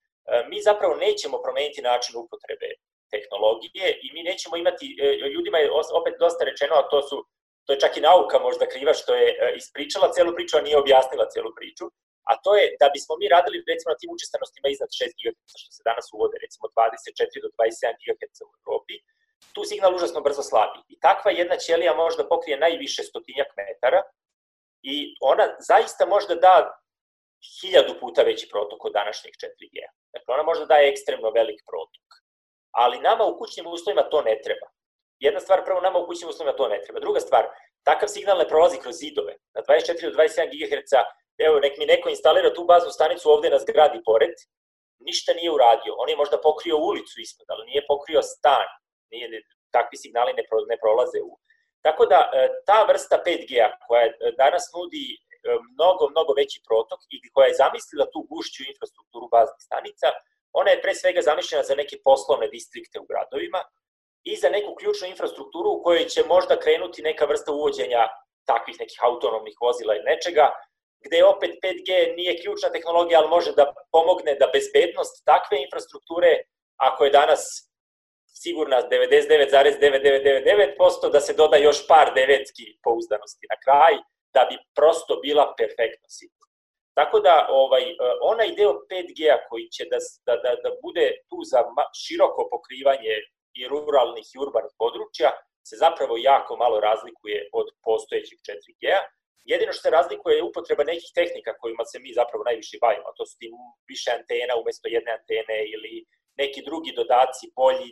mi 0.48 0.58
zapravo 0.68 0.94
nećemo 0.94 1.42
promeniti 1.42 1.82
način 1.82 2.14
upotrebe 2.22 2.68
tehnologije 3.12 3.86
i 4.04 4.06
mi 4.14 4.22
nećemo 4.22 4.56
imati, 4.56 4.86
e, 5.00 5.04
ljudima 5.34 5.58
je 5.58 5.70
opet 6.00 6.14
dosta 6.18 6.44
rečeno, 6.44 6.74
a 6.76 6.88
to 6.88 7.02
su 7.02 7.16
to 7.66 7.72
je 7.72 7.82
čak 7.84 7.96
i 7.96 8.06
nauka 8.10 8.38
možda 8.38 8.72
kriva 8.72 8.94
što 8.94 9.14
je 9.14 9.28
e, 9.30 9.36
ispričala 9.60 10.12
celu 10.16 10.34
priču, 10.34 10.56
a 10.56 10.66
nije 10.66 10.82
objasnila 10.84 11.26
celu 11.34 11.50
priču, 11.58 11.86
a 12.30 12.32
to 12.44 12.50
je 12.58 12.64
da 12.80 12.86
bismo 12.96 13.12
mi 13.20 13.26
radili 13.36 13.64
recimo 13.72 13.90
na 13.92 14.00
tim 14.00 14.10
učestanostima 14.16 14.66
iznad 14.68 14.90
6 15.00 15.16
GHz, 15.20 15.52
što 15.62 15.72
se 15.76 15.82
danas 15.90 16.06
uvode 16.16 16.36
recimo 16.44 16.64
24 16.76 17.44
do 17.44 17.48
27 17.56 18.00
GHz 18.02 18.38
u 18.46 18.50
Evropi, 18.60 18.94
tu 19.54 19.60
signal 19.70 19.94
užasno 19.94 20.20
brzo 20.26 20.42
slabi. 20.50 20.78
I 20.92 20.94
takva 21.06 21.30
jedna 21.30 21.56
ćelija 21.64 21.92
može 22.02 22.16
da 22.16 22.28
pokrije 22.32 22.64
najviše 22.66 23.02
stotinjak 23.10 23.50
metara 23.60 24.02
i 24.82 24.96
ona 25.20 25.46
zaista 25.70 26.06
može 26.06 26.26
da 26.28 26.34
da 26.46 26.54
hiljadu 27.60 27.92
puta 28.00 28.22
veći 28.22 28.48
protok 28.52 28.84
od 28.84 28.92
današnjeg 28.92 29.34
4G. 29.42 29.76
Dakle, 30.12 30.34
ona 30.34 30.42
može 30.42 30.60
da 30.60 30.66
daje 30.66 30.90
ekstremno 30.90 31.30
velik 31.30 31.60
protok. 31.70 32.08
Ali 32.70 33.04
nama 33.08 33.24
u 33.24 33.38
kućnim 33.38 33.66
uslovima 33.66 34.02
to 34.02 34.22
ne 34.22 34.40
treba. 34.44 34.66
Jedna 35.18 35.40
stvar, 35.40 35.64
prvo 35.64 35.80
nama 35.80 35.98
u 35.98 36.06
kućnim 36.06 36.30
uslovima 36.30 36.56
to 36.56 36.68
ne 36.68 36.82
treba. 36.84 37.00
Druga 37.00 37.20
stvar, 37.20 37.44
takav 37.84 38.08
signal 38.08 38.38
ne 38.38 38.48
prolazi 38.48 38.78
kroz 38.78 38.94
zidove. 38.96 39.36
Na 39.54 39.60
24 39.62 40.10
do 40.10 40.16
27 40.16 40.50
GHz, 40.52 40.92
evo, 41.38 41.60
nek 41.60 41.78
mi 41.78 41.86
neko 41.86 42.08
instalira 42.08 42.54
tu 42.54 42.64
baznu 42.64 42.90
stanicu 42.90 43.30
ovde 43.30 43.50
na 43.50 43.58
zgradi 43.58 44.00
pored, 44.04 44.36
ništa 44.98 45.32
nije 45.32 45.50
uradio. 45.50 45.92
On 46.02 46.08
je 46.08 46.16
možda 46.16 46.40
pokrio 46.40 46.76
ulicu 46.76 47.20
ispod, 47.20 47.46
ali 47.48 47.66
nije 47.66 47.86
pokrio 47.88 48.22
stan 48.22 48.68
nije, 49.10 49.42
takvi 49.70 49.96
signali 50.04 50.32
ne, 50.38 50.44
pro, 50.48 50.58
ne 50.72 50.76
prolaze 50.82 51.20
u. 51.30 51.32
Tako 51.86 52.06
da 52.12 52.18
e, 52.24 52.48
ta 52.68 52.78
vrsta 52.88 53.16
5G-a 53.26 53.68
koja 53.86 54.06
e, 54.06 54.12
danas 54.42 54.64
nudi 54.76 55.04
e, 55.14 55.16
mnogo, 55.74 56.04
mnogo 56.14 56.32
veći 56.40 56.58
protok 56.68 57.00
i 57.14 57.16
koja 57.34 57.46
je 57.48 57.60
zamislila 57.62 58.06
tu 58.12 58.20
gušću 58.32 58.60
infrastrukturu 58.72 59.26
baznih 59.34 59.62
stanica, 59.68 60.08
ona 60.60 60.70
je 60.70 60.82
pre 60.84 60.94
svega 60.94 61.20
zamišljena 61.28 61.62
za 61.70 61.74
neke 61.80 61.96
poslovne 62.08 62.46
distrikte 62.56 62.96
u 63.00 63.08
gradovima 63.10 63.60
i 64.30 64.36
za 64.36 64.48
neku 64.48 64.74
ključnu 64.74 65.08
infrastrukturu 65.08 65.70
u 65.70 65.82
kojoj 65.82 66.06
će 66.12 66.30
možda 66.34 66.62
krenuti 66.64 67.02
neka 67.02 67.24
vrsta 67.24 67.52
uvođenja 67.52 68.02
takvih 68.50 68.76
nekih 68.80 68.98
autonomnih 69.02 69.56
vozila 69.60 69.94
ili 69.94 70.04
nečega, 70.12 70.46
gde 71.04 71.24
opet 71.24 71.52
5G 71.64 71.90
nije 72.16 72.40
ključna 72.42 72.68
tehnologija, 72.74 73.20
ali 73.20 73.34
može 73.36 73.50
da 73.52 73.74
pomogne 73.92 74.32
da 74.40 74.52
bezbednost 74.54 75.14
takve 75.24 75.56
infrastrukture, 75.64 76.30
ako 76.88 77.00
je 77.04 77.16
danas 77.20 77.42
sigurna 78.42 78.78
99,9999% 78.90 81.12
da 81.12 81.20
se 81.20 81.32
doda 81.34 81.56
još 81.56 81.86
par 81.88 82.14
devetski 82.14 82.64
pouzdanosti 82.84 83.46
na 83.52 83.56
kraj, 83.64 83.94
da 84.34 84.42
bi 84.50 84.56
prosto 84.78 85.12
bila 85.24 85.54
perfektno 85.58 86.08
sigurna. 86.18 86.46
Tako 86.98 87.16
da 87.20 87.46
ovaj, 87.50 87.84
onaj 88.32 88.48
deo 88.58 88.72
5G-a 88.90 89.36
koji 89.48 89.64
će 89.74 89.82
da, 89.92 89.98
da, 90.26 90.34
da, 90.44 90.50
da 90.64 90.70
bude 90.84 91.06
tu 91.28 91.38
za 91.50 91.60
široko 92.02 92.42
pokrivanje 92.54 93.14
i 93.60 93.68
ruralnih 93.70 94.26
i 94.30 94.40
urbanih 94.44 94.72
područja 94.82 95.30
se 95.68 95.76
zapravo 95.84 96.14
jako 96.30 96.52
malo 96.62 96.76
razlikuje 96.88 97.38
od 97.60 97.66
postojećeg 97.86 98.38
4G-a. 98.48 99.00
Jedino 99.52 99.72
što 99.72 99.82
se 99.82 99.96
razlikuje 99.98 100.32
je 100.36 100.48
upotreba 100.50 100.84
nekih 100.84 101.10
tehnika 101.18 101.52
kojima 101.60 101.84
se 101.90 101.96
mi 102.04 102.18
zapravo 102.20 102.42
najviše 102.48 102.76
bavimo, 102.84 103.16
to 103.16 103.26
su 103.26 103.34
ti 103.40 103.46
više 103.92 104.08
antena 104.18 104.54
umesto 104.62 104.86
jedne 104.96 105.10
antene 105.18 105.56
ili 105.74 105.92
neki 106.42 106.60
drugi 106.68 106.90
dodaci, 106.98 107.44
bolji, 107.60 107.90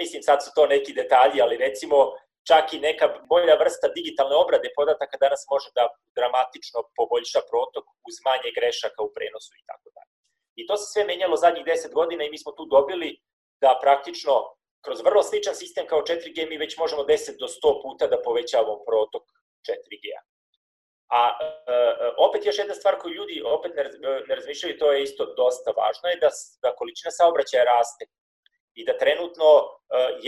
mislim 0.00 0.22
sad 0.28 0.38
su 0.44 0.50
to 0.56 0.62
neki 0.74 0.92
detalji, 1.00 1.38
ali 1.44 1.62
recimo 1.66 1.96
čak 2.50 2.64
i 2.72 2.84
neka 2.88 3.06
bolja 3.32 3.54
vrsta 3.62 3.88
digitalne 3.96 4.36
obrade 4.44 4.68
podataka 4.78 5.16
danas 5.24 5.42
može 5.52 5.68
da 5.78 5.84
dramatično 6.18 6.78
poboljša 6.98 7.40
protok 7.50 7.86
uz 8.08 8.16
manje 8.28 8.50
grešaka 8.56 9.00
u 9.06 9.12
prenosu 9.16 9.52
i 9.60 9.64
tako 9.70 9.88
dalje. 9.96 10.12
I 10.60 10.62
to 10.68 10.74
se 10.80 10.86
sve 10.92 11.02
menjalo 11.10 11.36
zadnjih 11.44 11.64
10 11.66 11.92
godina 11.98 12.22
i 12.24 12.32
mi 12.32 12.38
smo 12.42 12.52
tu 12.58 12.64
dobili 12.76 13.10
da 13.62 13.78
praktično 13.84 14.34
kroz 14.84 15.00
vrlo 15.04 15.22
sličan 15.22 15.54
sistem 15.54 15.86
kao 15.86 16.00
4G 16.00 16.48
mi 16.48 16.56
već 16.56 16.76
možemo 16.78 17.02
10 17.02 17.38
do 17.40 17.46
100 17.46 17.82
puta 17.82 18.06
da 18.06 18.22
povećavamo 18.22 18.84
protok 18.88 19.24
4G-a. 19.68 20.20
A 21.20 21.22
e, 21.30 21.44
opet 22.26 22.46
još 22.46 22.58
jedna 22.58 22.74
stvar 22.74 22.94
koju 22.98 23.14
ljudi 23.14 23.42
opet 23.56 23.72
ne, 23.76 23.84
ne 24.28 24.34
razmišljaju, 24.34 24.78
to 24.78 24.92
je 24.92 25.02
isto 25.02 25.34
dosta 25.40 25.70
važno, 25.80 26.08
je 26.08 26.16
da, 26.24 26.30
da 26.62 26.76
količina 26.78 27.10
saobraćaja 27.10 27.64
raste 27.64 28.04
i 28.74 28.84
da 28.84 28.98
trenutno 29.02 29.48
e, 29.54 29.68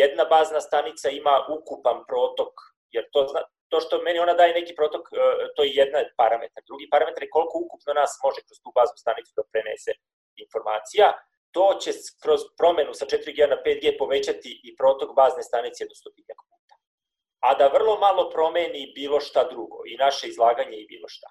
jedna 0.02 0.24
bazna 0.24 0.60
stanica 0.60 1.08
ima 1.10 1.34
ukupan 1.56 1.98
protok, 2.10 2.52
jer 2.90 3.04
to, 3.12 3.26
zna, 3.30 3.40
to 3.68 3.80
što 3.80 4.02
meni 4.02 4.18
ona 4.18 4.34
daje 4.34 4.54
neki 4.54 4.74
protok, 4.74 5.02
e, 5.12 5.16
to 5.56 5.60
je 5.64 5.76
jedna 5.80 5.98
parametar. 6.16 6.62
Drugi 6.66 6.86
parametar 6.90 7.22
je 7.22 7.34
koliko 7.36 7.56
ukupno 7.64 7.90
nas 8.00 8.12
može 8.24 8.40
kroz 8.46 8.58
tu 8.64 8.70
baznu 8.78 8.96
stanicu 9.04 9.32
da 9.36 9.48
prenese 9.52 9.92
informacija. 10.44 11.06
To 11.56 11.66
će 11.82 11.90
kroz 12.22 12.40
promenu 12.58 12.92
sa 12.94 13.04
4G 13.12 13.48
na 13.52 13.56
5G 13.66 13.98
povećati 13.98 14.50
i 14.68 14.76
protok 14.76 15.10
bazne 15.20 15.42
stanice 15.42 15.84
do 15.90 15.94
100 16.02 16.12
puta. 16.16 16.34
A 17.46 17.54
da 17.58 17.74
vrlo 17.76 17.94
malo 18.06 18.30
promeni 18.30 18.92
bilo 18.94 19.20
šta 19.20 19.42
drugo, 19.52 19.78
i 19.90 19.96
naše 19.96 20.28
izlaganje 20.28 20.76
i 20.78 20.86
bilo 20.92 21.08
šta. 21.08 21.28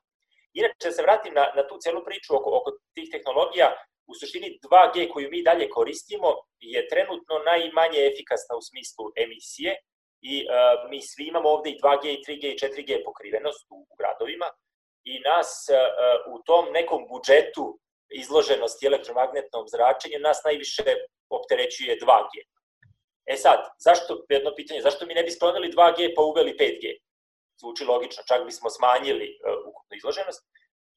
Inače, 0.54 0.88
da 0.90 0.92
se 0.92 1.08
vratim 1.08 1.34
na, 1.34 1.46
na 1.58 1.68
tu 1.68 1.76
celu 1.84 2.02
priču 2.08 2.36
oko, 2.38 2.50
oko 2.60 2.70
tih 2.96 3.08
tehnologija, 3.12 3.68
u 4.10 4.14
suštini 4.20 4.60
2G 4.66 5.12
koju 5.14 5.28
mi 5.32 5.44
dalje 5.44 5.70
koristimo 5.70 6.30
je 6.60 6.88
trenutno 6.92 7.36
najmanje 7.52 8.00
efikasna 8.12 8.54
u 8.58 8.62
smislu 8.70 9.06
emisije 9.24 9.72
i 10.22 10.36
uh, 10.46 10.90
mi 10.90 11.00
svi 11.02 11.24
imamo 11.28 11.50
ovde 11.50 11.70
i 11.70 11.80
2G 11.84 12.06
i 12.16 12.22
3G 12.26 12.44
i 12.54 12.60
4G 12.64 13.04
pokrivenost 13.06 13.66
u, 13.70 13.78
u 13.92 13.96
gradovima 14.00 14.50
i 15.04 15.20
nas 15.20 15.50
uh, 15.70 15.76
u 16.34 16.44
tom 16.48 16.66
nekom 16.78 17.02
budžetu 17.12 17.80
izloženosti 18.10 18.86
elektromagnetnom 18.86 19.68
zračenju 19.68 20.20
nas 20.20 20.42
najviše 20.46 20.84
opterećuje 21.30 21.98
2G. 22.02 22.34
E 23.26 23.38
sad, 23.38 23.60
zašto, 23.80 24.26
jedno 24.30 24.52
pitanje, 24.56 24.82
zašto 24.82 25.06
mi 25.06 25.14
ne 25.14 25.24
bi 25.24 25.32
sklonili 25.32 25.74
2G 25.74 26.14
pa 26.16 26.22
uveli 26.22 26.58
5G? 26.60 26.86
Zvuči 27.62 27.86
logično, 27.86 28.24
čak 28.28 28.46
bismo 28.46 28.70
smanjili 28.70 29.28
uh, 29.34 29.70
ukupnu 29.70 29.98
izloženost. 29.98 30.42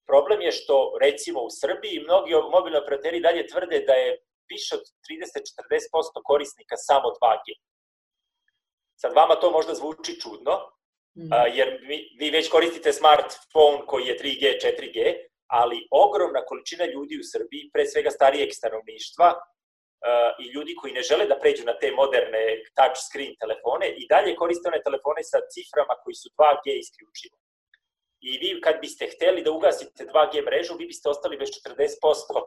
Problem 0.06 0.40
je 0.40 0.52
što, 0.52 0.96
recimo, 1.00 1.40
u 1.42 1.50
Srbiji 1.60 2.00
mnogi 2.00 2.32
mobilni 2.50 2.78
operateri 2.78 3.20
dalje 3.20 3.46
tvrde 3.46 3.80
da 3.80 3.92
je 3.92 4.18
više 4.48 4.74
od 4.74 4.80
30-40% 4.80 6.20
korisnika 6.24 6.76
samo 6.76 7.08
2G. 7.08 7.46
Sad, 9.00 9.12
vama 9.14 9.34
to 9.34 9.50
možda 9.50 9.74
zvuči 9.74 10.20
čudno, 10.20 10.54
mm. 11.16 11.30
jer 11.54 11.68
vi, 11.88 12.16
vi 12.18 12.30
već 12.30 12.48
koristite 12.48 12.92
smartphone 12.92 13.86
koji 13.86 14.06
je 14.06 14.18
3G, 14.18 14.44
4G, 14.64 15.27
ali 15.48 15.86
ogromna 15.90 16.44
količina 16.44 16.84
ljudi 16.84 17.18
u 17.18 17.28
Srbiji, 17.32 17.70
pre 17.72 17.86
svega 17.86 18.10
starijeg 18.10 18.50
stanovništva, 18.52 19.28
i 20.42 20.44
ljudi 20.54 20.74
koji 20.80 20.92
ne 20.92 21.02
žele 21.02 21.24
da 21.26 21.38
pređu 21.38 21.64
na 21.64 21.74
te 21.78 21.90
moderne 21.90 22.42
touch 22.78 22.98
screen 23.08 23.34
telefone 23.42 23.88
i 24.00 24.06
dalje 24.08 24.36
koriste 24.36 24.68
one 24.68 24.80
telefone 24.82 25.22
sa 25.24 25.38
ciframa 25.52 25.94
koji 26.02 26.14
su 26.14 26.28
2G 26.38 26.66
isključivo 26.78 27.36
i 28.20 28.30
vi 28.42 28.60
kad 28.60 28.76
biste 28.80 29.06
hteli 29.06 29.42
da 29.42 29.50
ugasite 29.50 30.04
2G 30.04 30.44
mrežu, 30.46 30.74
vi 30.74 30.86
biste 30.86 31.08
ostali 31.08 31.36
bez 31.36 31.48
40% 31.48 32.42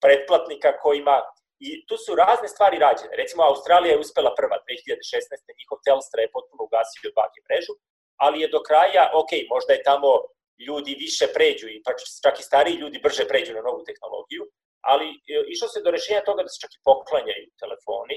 pretplatnika 0.00 0.78
kojima 0.78 1.16
I 1.58 1.86
tu 1.88 1.96
su 1.96 2.14
razne 2.14 2.48
stvari 2.48 2.78
rađene. 2.78 3.16
Recimo, 3.16 3.42
Australija 3.42 3.92
je 3.92 4.02
uspela 4.04 4.30
prva 4.38 4.56
2016. 4.66 5.58
njihov 5.60 5.78
Telstra 5.86 6.20
je 6.22 6.32
potpuno 6.36 6.62
ugasio 6.64 7.14
2G 7.16 7.34
mrežu, 7.46 7.74
ali 8.24 8.40
je 8.42 8.48
do 8.54 8.60
kraja, 8.68 9.04
ok, 9.20 9.32
možda 9.54 9.72
je 9.72 9.86
tamo 9.90 10.08
ljudi 10.66 10.92
više 11.04 11.26
pređu 11.34 11.66
i 11.68 11.82
pa 11.84 11.90
čak 12.24 12.40
i 12.40 12.48
stariji 12.50 12.76
ljudi 12.82 12.98
brže 13.06 13.24
pređu 13.28 13.52
na 13.54 13.62
novu 13.68 13.82
tehnologiju, 13.88 14.44
ali 14.90 15.06
e, 15.08 15.44
išlo 15.54 15.68
se 15.68 15.82
do 15.84 15.90
rešenja 15.90 16.22
toga 16.28 16.42
da 16.42 16.48
se 16.48 16.62
čak 16.64 16.72
i 16.74 16.84
poklanjaju 16.88 17.46
telefoni 17.62 18.16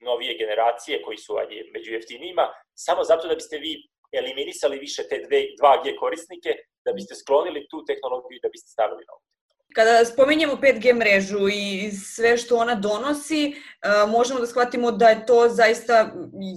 novije 0.00 0.38
generacije 0.42 1.02
koji 1.02 1.18
su 1.24 1.36
ajde, 1.40 1.70
među 1.74 1.92
jeftinijima, 1.92 2.44
samo 2.74 3.04
zato 3.04 3.28
da 3.28 3.34
biste 3.34 3.58
vi 3.58 3.72
eliminisali 4.12 4.78
više 4.78 5.02
te 5.08 5.18
dve, 5.26 5.40
2G 5.62 5.96
korisnike, 5.98 6.50
da 6.84 6.92
biste 6.92 7.14
sklonili 7.14 7.66
tu 7.70 7.84
tehnologiju 7.84 8.36
i 8.36 8.44
da 8.44 8.48
biste 8.48 8.70
stavili 8.70 9.04
novu. 9.08 9.22
Kada 9.74 10.04
spominjemo 10.04 10.52
5G 10.52 10.94
mrežu 10.94 11.48
i 11.52 11.90
sve 11.90 12.36
što 12.36 12.56
ona 12.56 12.74
donosi, 12.74 13.42
e, 13.46 13.52
možemo 14.08 14.40
da 14.40 14.46
shvatimo 14.46 14.90
da 14.90 15.08
je 15.08 15.26
to 15.26 15.48
zaista 15.48 16.12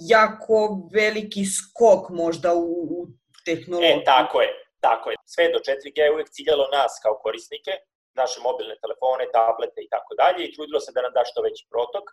jako 0.09 0.89
veliki 0.93 1.45
skok 1.45 2.09
možda 2.09 2.53
u, 2.53 2.65
u 2.89 3.07
tehnologiji. 3.45 3.89
E, 3.89 4.03
tako 4.03 4.41
je, 4.41 4.49
tako 4.87 5.07
je. 5.11 5.17
Sve 5.33 5.45
do 5.53 5.59
4G 5.67 5.97
je 6.05 6.13
uvek 6.13 6.29
ciljalo 6.35 6.65
nas 6.77 6.93
kao 7.03 7.15
korisnike, 7.23 7.73
naše 8.21 8.39
mobilne 8.47 8.75
telefone, 8.83 9.25
tablete 9.37 9.79
i 9.83 9.89
tako 9.95 10.11
dalje 10.21 10.41
i 10.43 10.53
trudilo 10.53 10.79
se 10.79 10.91
da 10.95 11.01
nam 11.01 11.13
da 11.17 11.23
što 11.29 11.41
veći 11.47 11.63
protok. 11.71 12.05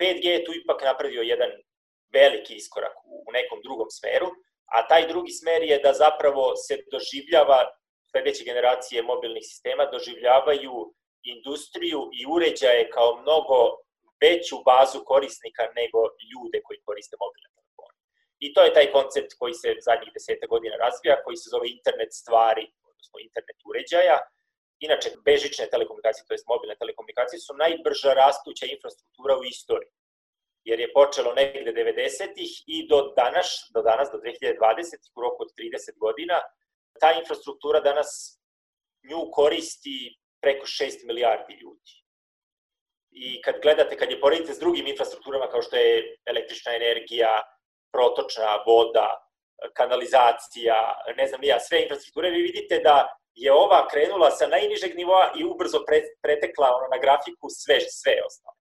5G 0.00 0.26
je 0.36 0.44
tu 0.44 0.52
ipak 0.60 0.80
napravio 0.90 1.22
jedan 1.32 1.50
veliki 2.18 2.54
iskorak 2.54 2.94
u 3.28 3.32
nekom 3.32 3.58
drugom 3.66 3.90
smeru, 3.98 4.28
a 4.74 4.86
taj 4.90 5.02
drugi 5.12 5.32
smer 5.40 5.62
je 5.62 5.78
da 5.78 5.92
zapravo 5.92 6.44
se 6.66 6.74
doživljava, 6.92 7.58
sledeće 8.10 8.44
generacije 8.44 9.02
mobilnih 9.02 9.44
sistema 9.50 9.84
doživljavaju 9.94 10.74
industriju 11.34 12.00
i 12.18 12.20
uređaje 12.34 12.90
kao 12.90 13.10
mnogo 13.22 13.58
veću 14.24 14.56
bazu 14.68 14.98
korisnika 15.04 15.64
nego 15.80 15.98
ljude 16.30 16.58
koji 16.66 16.78
koriste 16.86 17.16
mobilne 17.24 17.48
telefone. 17.54 17.65
I 18.44 18.46
to 18.54 18.60
je 18.62 18.74
taj 18.76 18.88
koncept 18.96 19.30
koji 19.40 19.54
se 19.54 19.68
zadnjih 19.88 20.10
deseta 20.16 20.46
godina 20.46 20.76
razvija, 20.84 21.22
koji 21.24 21.36
se 21.36 21.48
zove 21.54 21.66
internet 21.76 22.12
stvari, 22.20 22.64
odnosno 22.90 23.16
internet 23.28 23.58
uređaja. 23.70 24.18
Inače, 24.86 25.08
bežične 25.28 25.66
telekomunikacije, 25.74 26.24
to 26.28 26.34
je 26.34 26.48
mobilne 26.54 26.76
telekomunikacije, 26.82 27.40
su 27.40 27.52
najbrža 27.64 28.12
rastuća 28.24 28.66
infrastruktura 28.66 29.34
u 29.40 29.44
istoriji 29.44 29.92
jer 30.68 30.80
je 30.80 30.92
počelo 30.92 31.30
negde 31.34 31.72
90-ih 31.72 32.52
i 32.66 32.88
do 32.90 32.98
danas, 33.16 33.70
do 33.74 33.82
danas, 33.82 34.08
do 34.12 34.18
2020 34.18 35.10
u 35.14 35.20
roku 35.22 35.42
od 35.42 35.50
30 35.58 35.98
godina, 36.04 36.40
ta 37.00 37.12
infrastruktura 37.20 37.80
danas 37.80 38.08
nju 39.10 39.30
koristi 39.32 40.18
preko 40.42 40.66
6 40.66 41.06
milijardi 41.06 41.54
ljudi. 41.62 41.92
I 43.10 43.42
kad 43.42 43.54
gledate, 43.62 43.96
kad 43.96 44.10
je 44.10 44.20
poredite 44.20 44.54
s 44.54 44.58
drugim 44.58 44.86
infrastrukturama 44.86 45.46
kao 45.50 45.62
što 45.62 45.76
je 45.76 46.16
električna 46.26 46.74
energija, 46.74 47.42
protočna 47.96 48.50
voda, 48.66 49.08
kanalizacija, 49.78 50.78
ne 51.16 51.26
znam 51.26 51.40
ja, 51.50 51.58
sve 51.60 51.82
infrastrukture, 51.82 52.30
vi 52.30 52.42
vidite 52.42 52.78
da 52.88 52.96
je 53.44 53.52
ova 53.52 53.80
krenula 53.92 54.30
sa 54.30 54.46
najnižeg 54.56 54.92
nivoa 54.96 55.24
i 55.38 55.44
ubrzo 55.44 55.78
pretekla 56.24 56.68
ono, 56.76 56.86
na 56.94 56.98
grafiku 57.04 57.46
sve, 57.62 57.78
sve 58.00 58.14
ostalo. 58.28 58.56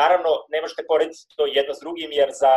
Naravno, 0.00 0.30
ne 0.54 0.58
možete 0.60 0.82
porediti 0.90 1.26
to 1.36 1.46
jedno 1.46 1.72
s 1.74 1.80
drugim, 1.84 2.10
jer 2.20 2.30
za, 2.42 2.54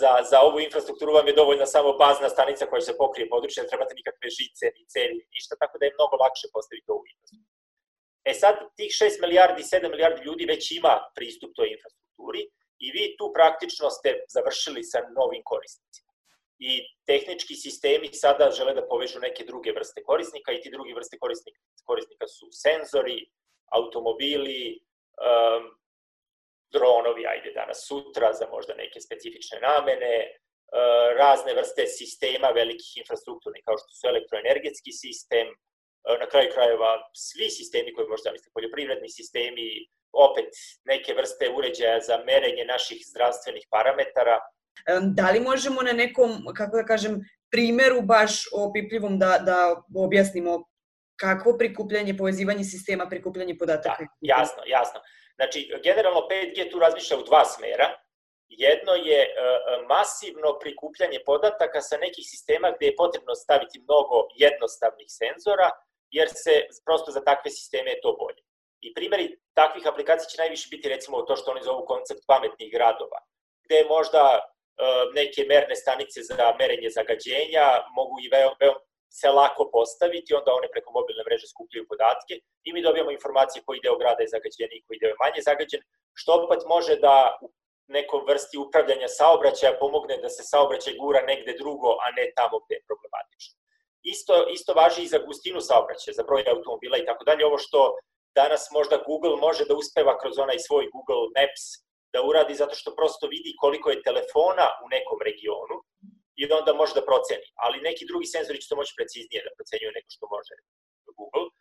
za, 0.00 0.12
za 0.30 0.38
ovu 0.48 0.58
infrastrukturu 0.60 1.12
vam 1.18 1.26
je 1.28 1.38
dovoljna 1.40 1.66
samo 1.66 1.92
bazna 2.02 2.28
stanica 2.28 2.66
koja 2.70 2.80
se 2.80 2.98
pokrije 3.02 3.28
područje, 3.34 3.62
ne 3.62 3.68
trebate 3.68 3.94
nikakve 4.00 4.28
žice, 4.38 4.64
ni 4.76 4.82
cevi, 4.92 5.18
ništa, 5.34 5.54
tako 5.62 5.74
da 5.78 5.84
je 5.84 5.96
mnogo 5.98 6.14
lakše 6.24 6.46
postaviti 6.54 6.90
ovu 6.94 7.04
infrastrukturu. 7.12 7.54
E 8.30 8.32
sad, 8.42 8.56
tih 8.78 8.90
6 9.02 9.20
milijardi, 9.24 9.62
7 9.62 9.90
milijardi 9.94 10.20
ljudi 10.28 10.44
već 10.52 10.62
ima 10.78 10.94
pristup 11.16 11.50
toj 11.58 11.68
infrastrukturi 11.76 12.42
i 12.78 12.90
vi 12.90 13.16
tu 13.18 13.32
praktično 13.34 13.90
ste 13.90 14.24
završili 14.28 14.82
sa 14.84 14.98
novim 15.18 15.42
korisnicima. 15.44 16.12
I 16.58 16.80
tehnički 17.06 17.54
sistemi 17.54 18.08
sada 18.12 18.50
žele 18.50 18.74
da 18.74 18.86
povežu 18.88 19.20
neke 19.20 19.44
druge 19.44 19.72
vrste 19.72 20.02
korisnika 20.02 20.52
i 20.52 20.60
ti 20.60 20.70
drugi 20.70 20.92
vrste 20.92 21.18
korisnika, 21.18 21.60
korisnika 21.84 22.26
su 22.26 22.48
senzori, 22.52 23.18
automobili, 23.76 24.80
um, 25.20 25.64
dronovi, 26.72 27.26
ajde 27.26 27.52
danas 27.52 27.86
sutra, 27.88 28.32
za 28.32 28.46
možda 28.50 28.74
neke 28.74 29.00
specifične 29.00 29.58
namene, 29.60 30.14
e, 30.16 30.30
razne 31.18 31.54
vrste 31.54 31.86
sistema 31.86 32.48
velikih 32.48 32.96
infrastrukturnih, 32.96 33.62
kao 33.64 33.76
što 33.78 33.90
su 33.98 34.08
elektroenergetski 34.12 34.92
sistem, 34.92 35.46
e, 35.48 35.54
na 36.22 36.26
kraju 36.32 36.50
krajeva 36.54 36.90
svi 37.14 37.50
sistemi 37.50 37.94
koje 37.94 38.08
možda 38.08 38.32
mislite, 38.32 38.54
poljoprivredni 38.54 39.10
sistemi, 39.18 39.66
opet 40.12 40.50
neke 40.84 41.14
vrste 41.14 41.50
uređaja 41.56 42.00
za 42.00 42.18
merenje 42.26 42.64
naših 42.64 43.02
zdravstvenih 43.06 43.66
parametara. 43.70 44.38
E, 44.86 44.98
da 45.02 45.30
li 45.30 45.40
možemo 45.40 45.82
na 45.82 45.92
nekom, 45.92 46.30
kako 46.56 46.76
da 46.76 46.84
kažem, 46.84 47.20
primeru 47.50 48.00
baš 48.02 48.44
opipljivom 48.52 49.18
da, 49.18 49.38
da 49.38 49.82
objasnimo 49.96 50.64
kakvo 51.20 51.58
prikupljanje, 51.58 52.16
povezivanje 52.16 52.64
sistema, 52.64 53.08
prikupljanje 53.08 53.58
podataka? 53.58 54.04
Da, 54.04 54.08
jasno, 54.20 54.62
jasno. 54.66 55.00
Znači, 55.36 55.70
generalno 55.84 56.20
5G 56.30 56.70
tu 56.70 56.78
razmišlja 56.78 57.18
u 57.18 57.22
dva 57.22 57.44
smera. 57.44 57.88
Jedno 58.48 58.92
je 58.92 59.20
e, 59.22 59.30
masivno 59.88 60.58
prikupljanje 60.60 61.18
podataka 61.26 61.80
sa 61.80 61.96
nekih 61.96 62.24
sistema 62.32 62.72
gde 62.76 62.86
je 62.86 62.96
potrebno 62.96 63.34
staviti 63.34 63.82
mnogo 63.86 64.16
jednostavnih 64.36 65.08
senzora, 65.08 65.70
jer 66.10 66.28
se 66.28 66.54
prosto 66.84 67.10
za 67.10 67.20
takve 67.20 67.50
sisteme 67.50 67.90
je 67.90 68.00
to 68.00 68.16
bolje. 68.20 68.42
I 68.80 68.94
primjeri 68.94 69.38
takvih 69.54 69.86
aplikacija 69.86 70.28
će 70.28 70.42
najviše 70.42 70.68
biti 70.70 70.88
recimo 70.88 71.22
to 71.22 71.36
što 71.36 71.50
oni 71.50 71.62
zovu 71.62 71.84
koncept 71.86 72.20
pametnih 72.26 72.72
gradova, 72.72 73.18
gde 73.64 73.84
možda 73.88 74.40
neke 75.14 75.44
merne 75.48 75.76
stanice 75.76 76.22
za 76.22 76.54
merenje 76.58 76.90
zagađenja 76.90 77.66
mogu 77.98 78.16
i 78.24 78.28
veoma, 78.34 78.56
veoma 78.60 78.80
se 79.18 79.28
lako 79.30 79.70
postaviti, 79.72 80.34
onda 80.34 80.50
one 80.52 80.68
preko 80.74 80.90
mobilne 80.98 81.22
mreže 81.28 81.46
skupljaju 81.54 81.88
podatke 81.88 82.34
i 82.66 82.72
mi 82.72 82.82
dobijamo 82.82 83.10
informacije 83.10 83.62
koji 83.66 83.80
deo 83.84 83.96
grada 84.02 84.22
je 84.22 84.32
zagađen 84.34 84.70
i 84.72 84.84
koji 84.86 84.98
deo 84.98 85.12
je 85.12 85.22
manje 85.24 85.40
zagađen, 85.50 85.82
što 86.20 86.30
opet 86.32 86.62
može 86.74 86.94
da 86.96 87.38
u 87.44 87.46
nekom 87.96 88.20
vrsti 88.28 88.56
upravljanja 88.58 89.08
saobraćaja 89.08 89.78
pomogne 89.82 90.16
da 90.24 90.28
se 90.28 90.42
saobraćaj 90.52 90.94
gura 91.02 91.20
negde 91.30 91.52
drugo, 91.62 91.90
a 92.04 92.06
ne 92.18 92.24
tamo 92.38 92.56
gde 92.64 92.74
je 92.74 92.86
problematično. 92.88 93.56
Isto, 94.02 94.34
isto 94.56 94.72
važi 94.80 95.02
i 95.02 95.12
za 95.14 95.18
gustinu 95.26 95.60
saobraćaja, 95.60 96.14
za 96.18 96.24
broj 96.28 96.44
automobila 96.52 96.96
i 96.98 97.06
tako 97.08 97.24
dalje. 97.24 97.46
Ovo 97.46 97.58
što 97.58 97.96
danas 98.40 98.62
možda 98.78 98.96
Google 99.08 99.36
može 99.46 99.62
da 99.68 99.74
uspeva 99.82 100.14
kroz 100.20 100.34
onaj 100.44 100.58
svoj 100.66 100.84
Google 100.94 101.26
Maps 101.36 101.64
da 102.12 102.18
uradi 102.30 102.54
zato 102.62 102.74
što 102.80 102.96
prosto 102.98 103.24
vidi 103.34 103.50
koliko 103.62 103.86
je 103.90 104.06
telefona 104.08 104.66
u 104.84 104.86
nekom 104.94 105.18
regionu 105.28 105.76
i 106.40 106.42
da 106.48 106.54
onda 106.60 106.72
može 106.80 106.94
da 106.98 107.08
proceni. 107.10 107.46
Ali 107.64 107.86
neki 107.88 108.04
drugi 108.10 108.26
senzori 108.34 108.60
će 108.62 108.68
to 108.68 108.76
moći 108.80 108.98
preciznije 108.98 109.40
da 109.46 109.56
procenjuju 109.58 109.96
nego 109.96 110.08
što 110.16 110.26
može 110.36 110.54
Google. 111.18 111.46
E, 111.48 111.54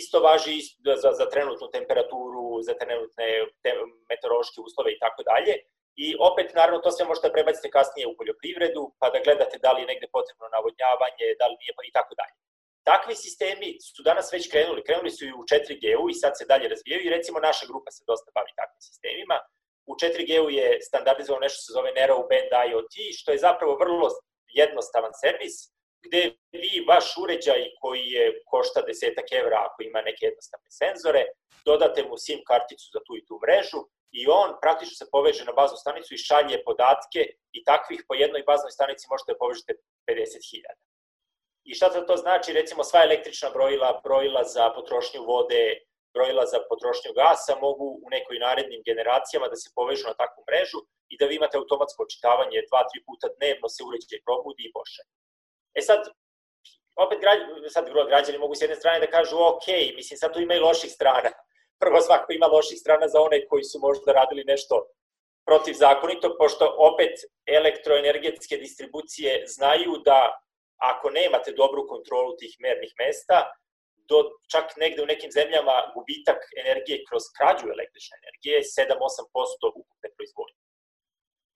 isto 0.00 0.16
važi 0.28 0.56
za, 1.02 1.10
za 1.20 1.26
trenutnu 1.34 1.66
temperaturu, 1.76 2.46
za 2.68 2.74
trenutne 2.82 3.26
te, 3.62 3.70
meteorološke 4.10 4.58
uslove 4.66 4.90
i 4.92 5.00
tako 5.04 5.22
dalje. 5.30 5.54
I 6.04 6.06
opet, 6.30 6.48
naravno, 6.58 6.78
to 6.84 6.90
sve 6.92 7.04
možete 7.10 7.34
prebaciti 7.36 7.74
kasnije 7.76 8.06
u 8.08 8.16
poljoprivredu, 8.18 8.82
pa 9.00 9.06
da 9.12 9.24
gledate 9.26 9.56
da 9.64 9.70
li 9.72 9.80
je 9.82 9.90
negde 9.92 10.06
potrebno 10.16 10.46
navodnjavanje, 10.56 11.26
da 11.40 11.46
li 11.50 11.56
nije, 11.60 11.72
pa 11.76 11.82
i 11.84 11.94
tako 11.98 12.12
dalje. 12.20 12.34
Takvi 12.90 13.14
sistemi 13.14 13.68
su 13.80 14.02
danas 14.02 14.32
već 14.32 14.50
krenuli, 14.52 14.84
krenuli 14.84 15.10
su 15.10 15.22
i 15.24 15.32
u 15.32 15.42
4G-u 15.52 16.04
i 16.10 16.14
sad 16.22 16.32
se 16.38 16.44
dalje 16.52 16.68
razvijaju 16.68 17.02
i 17.04 17.14
recimo 17.16 17.38
naša 17.48 17.64
grupa 17.70 17.90
se 17.90 18.02
dosta 18.10 18.30
bavi 18.34 18.52
takvim 18.60 18.82
sistemima. 18.90 19.36
U 19.90 19.92
4G-u 20.02 20.50
je 20.50 20.66
standardizovano 20.88 21.44
nešto 21.44 21.56
što 21.56 21.66
se 21.66 21.76
zove 21.78 21.90
Narrow 21.98 22.22
Band 22.30 22.50
IoT, 22.68 22.94
što 23.20 23.28
je 23.32 23.44
zapravo 23.48 23.72
vrlo 23.82 24.08
jednostavan 24.62 25.14
servis, 25.22 25.56
gde 26.06 26.20
vi 26.62 26.84
vaš 26.90 27.06
uređaj 27.22 27.60
koji 27.80 28.04
je 28.16 28.24
košta 28.52 28.80
desetak 28.88 29.28
evra 29.40 29.58
ako 29.66 29.78
ima 29.82 30.00
neke 30.08 30.22
jednostavne 30.28 30.70
senzore, 30.80 31.22
dodate 31.68 32.00
mu 32.08 32.16
SIM 32.24 32.40
karticu 32.50 32.86
za 32.94 33.00
tu 33.06 33.12
i 33.16 33.24
tu 33.28 33.34
mrežu 33.44 33.80
i 34.18 34.20
on 34.40 34.50
praktično 34.62 34.96
se 35.00 35.10
poveže 35.14 35.44
na 35.44 35.52
baznu 35.60 35.78
stanicu 35.84 36.14
i 36.14 36.24
šalje 36.28 36.64
podatke 36.68 37.20
i 37.56 37.64
takvih 37.70 38.00
po 38.08 38.14
jednoj 38.14 38.42
baznoj 38.50 38.72
stanici 38.78 39.10
možete 39.12 39.32
da 39.32 39.40
povežete 39.42 39.72
50.000. 40.10 40.93
I 41.64 41.74
šta 41.74 42.06
to 42.06 42.16
znači? 42.16 42.52
Recimo 42.52 42.84
sva 42.84 43.00
električna 43.04 43.50
brojila, 43.50 44.00
brojila 44.04 44.42
za 44.44 44.70
potrošnju 44.76 45.20
vode, 45.32 45.62
brojila 46.14 46.44
za 46.46 46.58
potrošnju 46.68 47.12
gasa 47.20 47.54
mogu 47.66 47.86
u 48.04 48.06
nekoj 48.16 48.38
narednim 48.38 48.82
generacijama 48.88 49.48
da 49.48 49.56
se 49.56 49.70
povežu 49.74 50.04
na 50.06 50.14
takvu 50.22 50.40
mrežu 50.48 50.80
i 51.12 51.18
da 51.18 51.26
vi 51.26 51.34
imate 51.36 51.56
automatsko 51.58 52.02
očitavanje 52.02 52.66
dva, 52.68 52.80
tri 52.88 52.98
puta 53.06 53.26
dnevno 53.36 53.68
se 53.74 53.80
uređaj 53.88 54.24
probudi 54.26 54.62
i 54.64 54.72
poše. 54.76 55.02
E 55.78 55.80
sad, 55.88 56.00
opet 57.04 57.18
građani, 57.24 57.70
sad 57.76 57.84
građani 58.12 58.38
mogu 58.38 58.54
s 58.54 58.62
jedne 58.64 58.76
strane 58.76 59.00
da 59.00 59.14
kažu 59.16 59.36
ok, 59.50 59.66
mislim 59.98 60.18
sad 60.18 60.32
tu 60.32 60.40
ima 60.40 60.54
i 60.54 60.64
loših 60.68 60.92
strana. 60.92 61.30
Prvo 61.82 62.00
svako 62.00 62.32
ima 62.32 62.46
loših 62.46 62.78
strana 62.78 63.08
za 63.08 63.20
one 63.20 63.46
koji 63.48 63.64
su 63.70 63.78
možda 63.86 64.12
radili 64.12 64.44
nešto 64.52 64.74
protivzakonito, 65.48 66.36
pošto 66.38 66.74
opet 66.90 67.14
elektroenergetske 67.46 68.56
distribucije 68.56 69.44
znaju 69.46 69.92
da 70.04 70.18
ako 70.76 71.10
nemate 71.10 71.52
dobru 71.52 71.86
kontrolu 71.86 72.36
tih 72.36 72.56
mernih 72.60 72.92
mesta, 72.98 73.38
do 74.10 74.18
čak 74.52 74.76
negde 74.76 75.02
u 75.02 75.06
nekim 75.06 75.30
zemljama 75.30 75.76
gubitak 75.94 76.40
energije 76.64 77.04
kroz 77.08 77.22
krađu 77.36 77.66
električne 77.74 78.14
energije 78.22 78.54
je 78.56 78.70
7-8% 78.78 79.80
ukupne 79.80 80.08
proizvodnje. 80.16 80.60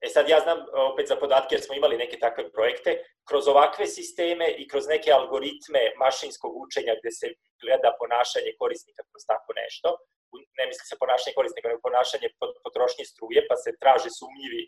E 0.04 0.08
sad 0.14 0.28
ja 0.28 0.40
znam 0.40 0.58
opet 0.92 1.06
za 1.08 1.16
podatke 1.16 1.54
jer 1.54 1.62
smo 1.62 1.74
imali 1.74 2.02
neke 2.04 2.16
takve 2.18 2.52
projekte, 2.56 2.90
kroz 3.28 3.48
ovakve 3.48 3.86
sisteme 3.86 4.46
i 4.60 4.68
kroz 4.68 4.84
neke 4.94 5.10
algoritme 5.12 5.82
mašinskog 6.04 6.52
učenja 6.64 6.94
gde 7.00 7.10
se 7.10 7.26
gleda 7.62 7.90
ponašanje 8.00 8.52
korisnika 8.60 9.02
kroz 9.10 9.22
tako 9.32 9.50
nešto, 9.62 9.88
ne 10.58 10.64
misli 10.68 10.84
se 10.90 11.00
ponašanje 11.02 11.34
korisnika, 11.38 11.68
nego 11.68 11.80
ponašanje 11.88 12.28
potrošnje 12.64 13.04
struje, 13.12 13.40
pa 13.48 13.56
se 13.56 13.70
traže 13.82 14.10
sumnjivi 14.18 14.62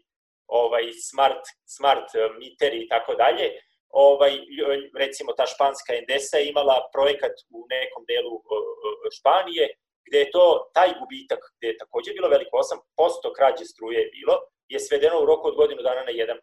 ovaj, 0.62 0.84
smart, 1.10 1.44
smart 1.76 2.08
miteri 2.40 2.78
i 2.82 2.88
tako 2.88 3.14
dalje, 3.22 3.46
ovaj, 3.90 4.33
recimo 4.98 5.33
ta 5.33 5.46
španska 5.46 5.94
Endesa 5.94 6.37
je 6.38 6.48
imala 6.48 6.88
projekat 6.92 7.33
u 7.50 7.66
nekom 7.74 8.05
delu 8.11 8.42
Španije, 9.18 9.68
gde 10.07 10.18
je 10.18 10.31
to, 10.31 10.70
taj 10.74 10.90
gubitak, 11.00 11.38
gde 11.59 11.66
je 11.68 11.79
takođe 11.79 12.12
bilo 12.12 12.29
veliko, 12.29 12.57
8% 12.57 13.35
krađe 13.37 13.64
struje 13.64 13.98
je 14.00 14.11
bilo, 14.16 14.35
je 14.68 14.81
svedeno 14.81 15.22
u 15.22 15.26
roku 15.26 15.48
od 15.48 15.57
godinu 15.57 15.83
dana 15.83 16.03
na 16.05 16.12
1%. 16.12 16.37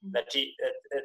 Znači, 0.00 0.40
e, 0.58 0.68
e, 0.96 1.02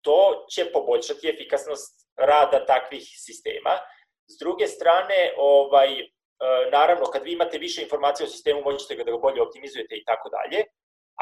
to 0.00 0.46
će 0.52 0.72
poboljšati 0.72 1.28
efikasnost 1.28 2.08
rada 2.16 2.66
takvih 2.66 3.04
sistema. 3.26 3.74
S 4.26 4.38
druge 4.38 4.66
strane, 4.66 5.32
ovaj, 5.36 6.00
e, 6.00 6.06
naravno, 6.72 7.06
kad 7.06 7.22
vi 7.22 7.32
imate 7.32 7.58
više 7.58 7.82
informacija 7.82 8.26
o 8.26 8.30
sistemu, 8.30 8.62
možete 8.62 8.94
da 8.94 9.10
ga 9.10 9.18
bolje 9.18 9.42
optimizujete 9.42 9.94
i 9.96 10.04
tako 10.04 10.28
dalje, 10.28 10.64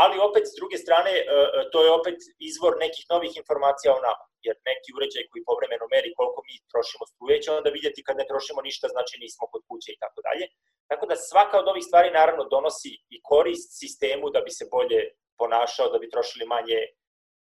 ali 0.02 0.24
opet 0.28 0.44
s 0.52 0.54
druge 0.58 0.76
strane 0.84 1.12
e, 1.18 1.24
e, 1.24 1.60
to 1.72 1.78
je 1.84 1.90
opet 1.98 2.18
izvor 2.50 2.72
nekih 2.84 3.04
novih 3.12 3.32
informacija 3.42 3.90
o 3.94 4.04
nama, 4.08 4.24
jer 4.46 4.56
neki 4.70 4.90
uređaj 4.96 5.24
koji 5.30 5.48
povremeno 5.50 5.86
meri 5.94 6.10
koliko 6.18 6.40
mi 6.48 6.54
trošimo 6.72 7.04
struje 7.12 7.36
će 7.42 7.50
onda 7.58 7.70
vidjeti 7.76 8.04
kad 8.06 8.16
ne 8.20 8.26
trošimo 8.30 8.60
ništa, 8.68 8.86
znači 8.94 9.14
nismo 9.24 9.44
kod 9.52 9.62
kuće 9.68 9.90
i 9.92 10.00
tako 10.04 10.18
dalje. 10.26 10.44
Tako 10.90 11.04
da 11.10 11.24
svaka 11.30 11.56
od 11.62 11.68
ovih 11.72 11.84
stvari 11.88 12.10
naravno 12.20 12.44
donosi 12.54 12.92
i 13.14 13.16
korist 13.30 13.68
sistemu 13.80 14.26
da 14.34 14.40
bi 14.46 14.52
se 14.58 14.64
bolje 14.76 15.00
ponašao, 15.40 15.92
da 15.92 15.98
bi 16.02 16.12
trošili 16.14 16.44
manje 16.54 16.78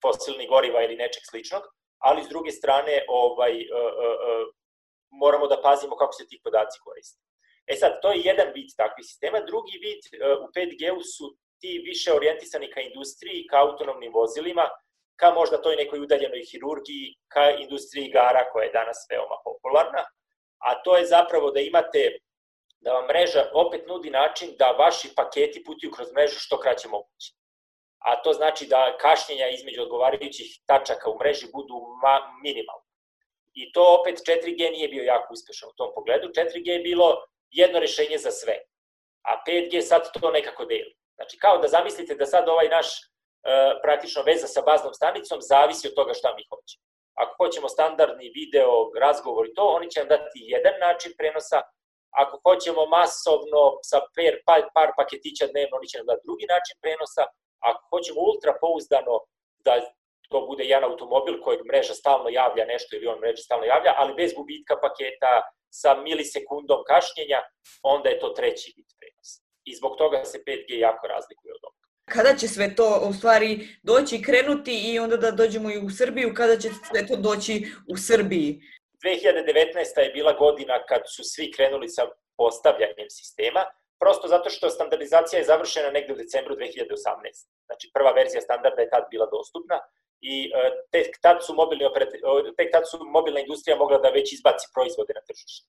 fosilnih 0.02 0.48
goriva 0.54 0.80
ili 0.82 1.00
nečeg 1.02 1.22
sličnog, 1.30 1.62
ali 2.08 2.24
s 2.24 2.28
druge 2.32 2.50
strane 2.60 2.94
ovaj, 3.08 3.54
uh, 3.60 4.44
moramo 5.22 5.46
da 5.52 5.62
pazimo 5.66 5.94
kako 5.96 6.12
se 6.12 6.28
ti 6.28 6.40
podaci 6.44 6.78
koriste. 6.84 7.20
E 7.72 7.74
sad, 7.80 7.92
to 8.02 8.08
je 8.12 8.24
jedan 8.30 8.48
vid 8.56 8.70
takvih 8.76 9.06
sistema. 9.10 9.38
Drugi 9.50 9.74
vid 9.84 10.00
u 10.44 10.46
5G-u 10.56 11.02
su 11.14 11.26
ti 11.60 11.82
više 11.84 12.12
orijentisani 12.12 12.70
ka 12.70 12.80
industriji, 12.80 13.46
ka 13.50 13.60
autonomnim 13.60 14.12
vozilima, 14.12 14.68
ka 15.16 15.30
možda 15.30 15.62
toj 15.62 15.76
nekoj 15.76 16.00
udaljenoj 16.00 16.42
hirurgiji, 16.50 17.14
ka 17.28 17.50
industriji 17.50 18.06
igara 18.06 18.50
koja 18.52 18.64
je 18.64 18.72
danas 18.72 19.06
veoma 19.10 19.36
popularna, 19.44 20.04
a 20.58 20.82
to 20.82 20.96
je 20.96 21.06
zapravo 21.06 21.50
da 21.50 21.60
imate 21.60 22.18
da 22.80 22.92
vam 22.92 23.06
mreža 23.06 23.50
opet 23.52 23.86
nudi 23.86 24.10
način 24.10 24.56
da 24.58 24.76
vaši 24.78 25.08
paketi 25.16 25.64
putuju 25.64 25.92
kroz 25.92 26.12
mrežu 26.12 26.38
što 26.38 26.60
kraće 26.60 26.88
moguće. 26.88 27.32
A 27.98 28.22
to 28.22 28.32
znači 28.32 28.66
da 28.66 28.96
kašnjenja 29.00 29.48
između 29.48 29.82
odgovarajućih 29.82 30.60
tačaka 30.66 31.10
u 31.10 31.18
mreži 31.18 31.46
budu 31.52 31.74
ma, 32.02 32.14
minimalne. 32.42 32.88
I 33.54 33.72
to 33.72 33.96
opet 34.00 34.14
4G 34.28 34.70
nije 34.70 34.88
bio 34.88 35.02
jako 35.02 35.32
uspešan 35.32 35.68
u 35.68 35.76
tom 35.76 35.90
pogledu. 35.94 36.28
4G 36.28 36.68
je 36.70 36.78
bilo 36.78 37.24
jedno 37.50 37.78
rešenje 37.78 38.18
za 38.18 38.30
sve, 38.30 38.56
a 39.22 39.42
5G 39.48 39.80
sad 39.80 40.12
to 40.20 40.30
nekako 40.30 40.64
deli. 40.64 40.94
Znači, 41.16 41.38
kao 41.38 41.58
da 41.58 41.68
zamislite 41.68 42.14
da 42.14 42.26
sad 42.26 42.48
ovaj 42.48 42.68
naš 42.68 42.88
e, 42.98 43.04
praktično 43.82 44.22
veza 44.22 44.46
sa 44.46 44.60
baznom 44.70 44.94
stanicom 44.94 45.38
zavisi 45.40 45.88
od 45.88 45.94
toga 45.94 46.12
šta 46.14 46.28
mi 46.36 46.42
hoćemo. 46.50 46.84
Ako 47.22 47.32
hoćemo 47.44 47.68
standardni 47.68 48.32
video, 48.38 48.72
razgovor 49.04 49.46
i 49.46 49.54
to, 49.54 49.64
oni 49.76 49.90
će 49.90 50.00
nam 50.00 50.08
dati 50.08 50.38
jedan 50.54 50.76
način 50.86 51.12
prenosa, 51.18 51.60
ako 52.22 52.34
hoćemo 52.46 52.82
masovno 52.86 53.62
sa 53.90 53.98
per, 54.14 54.34
par, 54.46 54.62
par 54.76 54.90
paketića 54.98 55.46
dnevno, 55.52 55.74
oni 55.78 55.88
će 55.90 55.98
nam 55.98 56.06
dati 56.10 56.26
drugi 56.28 56.46
način 56.54 56.74
prenosa, 56.82 57.24
ako 57.70 57.82
hoćemo 57.92 58.18
ultra 58.30 58.52
pouzdano 58.62 59.14
da 59.66 59.74
to 60.30 60.38
bude 60.50 60.64
jedan 60.64 60.90
automobil 60.90 61.36
kojeg 61.44 61.60
mreža 61.70 61.94
stalno 61.94 62.28
javlja 62.40 62.64
nešto 62.72 62.90
ili 62.96 63.06
on 63.06 63.18
mreža 63.20 63.42
stalno 63.46 63.64
javlja, 63.64 63.92
ali 64.00 64.18
bez 64.20 64.30
gubitka 64.38 64.74
paketa, 64.84 65.32
sa 65.80 65.90
milisekundom 66.06 66.80
kašnjenja, 66.90 67.40
onda 67.82 68.08
je 68.08 68.18
to 68.18 68.28
treći 68.28 68.72
vid 68.76 68.88
i 69.64 69.74
zbog 69.74 69.96
toga 69.98 70.24
se 70.24 70.38
5G 70.38 70.78
jako 70.78 71.06
razlikuje 71.06 71.52
od 71.52 71.60
ovoga. 71.62 71.84
Kada 72.04 72.36
će 72.36 72.48
sve 72.48 72.74
to 72.74 73.06
u 73.08 73.12
stvari 73.12 73.68
doći, 73.82 74.22
krenuti 74.22 74.92
i 74.92 74.98
onda 74.98 75.16
da 75.16 75.30
dođemo 75.30 75.70
i 75.70 75.78
u 75.78 75.90
Srbiju, 75.90 76.34
kada 76.36 76.56
će 76.58 76.68
sve 76.88 77.06
to 77.06 77.16
doći 77.16 77.66
u 77.88 77.96
Srbiji? 77.96 78.60
2019. 79.04 80.00
je 80.00 80.10
bila 80.18 80.32
godina 80.32 80.84
kad 80.88 81.02
su 81.14 81.22
svi 81.24 81.52
krenuli 81.52 81.88
sa 81.88 82.02
postavljanjem 82.36 83.10
sistema, 83.10 83.64
prosto 84.00 84.28
zato 84.28 84.50
što 84.50 84.70
standardizacija 84.70 85.38
je 85.38 85.50
završena 85.52 85.90
negde 85.90 86.12
u 86.12 86.16
decembru 86.16 86.54
2018. 86.54 87.48
Znači 87.66 87.90
prva 87.94 88.12
verzija 88.12 88.40
standarda 88.40 88.80
je 88.82 88.90
tad 88.90 89.04
bila 89.10 89.26
dostupna 89.36 89.78
i 90.20 90.34
e, 90.44 90.70
tek 90.90 91.08
tad 91.22 91.36
su 91.46 91.54
mobilni 91.54 91.84
tek 92.56 92.68
tad 92.72 92.84
su 92.90 92.96
mobilna 93.16 93.40
industrija 93.40 93.76
mogla 93.76 93.98
da 93.98 94.08
već 94.08 94.32
izbaci 94.32 94.66
proizvode 94.74 95.12
na 95.14 95.22
tržište. 95.28 95.66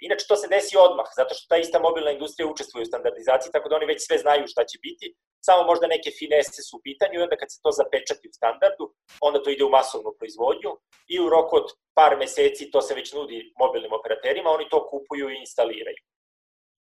Inače, 0.00 0.24
to 0.28 0.36
se 0.36 0.48
desi 0.48 0.76
odmah, 0.76 1.06
zato 1.16 1.34
što 1.34 1.44
ta 1.48 1.56
ista 1.56 1.78
mobilna 1.78 2.10
industrija 2.10 2.46
učestvuje 2.48 2.82
u 2.82 2.90
standardizaciji, 2.92 3.52
tako 3.52 3.68
da 3.68 3.76
oni 3.76 3.86
već 3.86 4.06
sve 4.06 4.18
znaju 4.18 4.46
šta 4.46 4.64
će 4.64 4.78
biti, 4.82 5.14
samo 5.46 5.62
možda 5.70 5.86
neke 5.86 6.10
finese 6.18 6.62
su 6.62 6.76
u 6.76 6.84
pitanju 6.88 7.16
i 7.18 7.22
onda 7.22 7.36
kad 7.36 7.48
se 7.52 7.58
to 7.62 7.70
zapečati 7.80 8.28
u 8.28 8.36
standardu, 8.38 8.84
onda 9.20 9.42
to 9.42 9.50
ide 9.50 9.64
u 9.64 9.74
masovnu 9.78 10.10
proizvodnju 10.18 10.70
i 11.14 11.20
u 11.20 11.28
roku 11.34 11.56
od 11.56 11.66
par 11.98 12.12
meseci 12.22 12.70
to 12.70 12.80
se 12.82 12.94
već 12.94 13.12
nudi 13.12 13.52
mobilnim 13.58 13.92
operaterima, 13.92 14.50
oni 14.50 14.68
to 14.68 14.88
kupuju 14.90 15.30
i 15.30 15.40
instaliraju. 15.44 16.02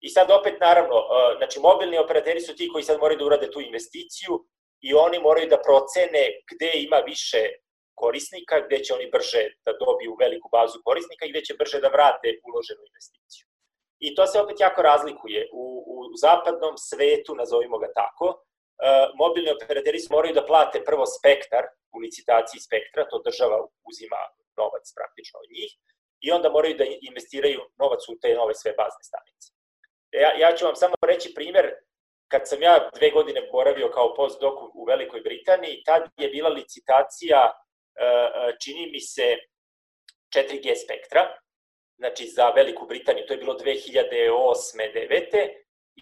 I 0.05 0.09
sad 0.09 0.31
opet, 0.31 0.55
naravno, 0.59 0.95
e, 0.95 1.37
znači 1.37 1.59
mobilni 1.59 1.97
operateri 1.97 2.41
su 2.41 2.55
ti 2.55 2.69
koji 2.73 2.83
sad 2.83 2.99
moraju 2.99 3.17
da 3.17 3.25
urade 3.25 3.51
tu 3.51 3.61
investiciju 3.61 4.33
i 4.81 4.93
oni 4.93 5.19
moraju 5.19 5.47
da 5.49 5.63
procene 5.67 6.23
gde 6.51 6.71
ima 6.75 6.97
više 6.97 7.41
korisnika, 7.95 8.55
gde 8.65 8.77
će 8.83 8.93
oni 8.93 9.07
brže 9.15 9.43
da 9.65 9.71
dobiju 9.83 10.15
veliku 10.19 10.49
bazu 10.51 10.77
korisnika 10.83 11.25
i 11.25 11.31
gde 11.31 11.41
će 11.47 11.53
brže 11.59 11.79
da 11.79 11.93
vrate 11.95 12.27
uloženu 12.47 12.83
investiciju. 12.89 13.45
I 14.05 14.15
to 14.15 14.27
se 14.27 14.41
opet 14.41 14.57
jako 14.59 14.81
razlikuje. 14.81 15.49
U, 15.53 15.65
u 15.93 15.95
zapadnom 16.25 16.75
svetu, 16.77 17.35
nazovimo 17.35 17.77
ga 17.83 17.89
tako, 18.01 18.27
e, 18.33 18.37
mobilni 19.23 19.51
operateri 19.51 19.99
moraju 20.09 20.33
da 20.33 20.45
plate 20.45 20.83
prvo 20.89 21.05
spektar 21.17 21.63
u 21.95 21.97
licitaciji 22.05 22.59
spektra, 22.67 23.09
to 23.09 23.21
država 23.27 23.57
uzima 23.89 24.21
novac 24.57 24.85
praktično 24.97 25.37
od 25.43 25.49
njih, 25.55 25.71
i 26.25 26.31
onda 26.31 26.49
moraju 26.49 26.75
da 26.77 26.85
investiraju 27.09 27.61
novac 27.81 28.01
u 28.09 28.15
te 28.21 28.33
nove 28.41 28.53
sve 28.61 28.71
bazne 28.79 29.03
stanice. 29.09 29.47
Ja, 30.23 30.31
ja 30.43 30.55
ću 30.55 30.65
vam 30.65 30.75
samo 30.75 30.95
reći 31.11 31.33
primer, 31.33 31.65
kad 32.31 32.41
sam 32.49 32.61
ja 32.61 32.89
dve 32.97 33.09
godine 33.11 33.41
boravio 33.51 33.89
kao 33.89 34.13
postdoc 34.13 34.55
u 34.73 34.85
Velikoj 34.85 35.21
Britaniji, 35.21 35.83
tad 35.85 36.01
je 36.17 36.29
bila 36.29 36.49
licitacija 36.49 37.51
čini 38.63 38.91
mi 38.91 38.99
se 38.99 39.37
4G 40.35 40.75
spektra, 40.83 41.37
znači 41.97 42.27
za 42.27 42.49
Veliku 42.49 42.85
Britaniju, 42.85 43.25
to 43.27 43.33
je 43.33 43.37
bilo 43.37 43.53
2008. 43.53 44.93
9. 44.93 45.49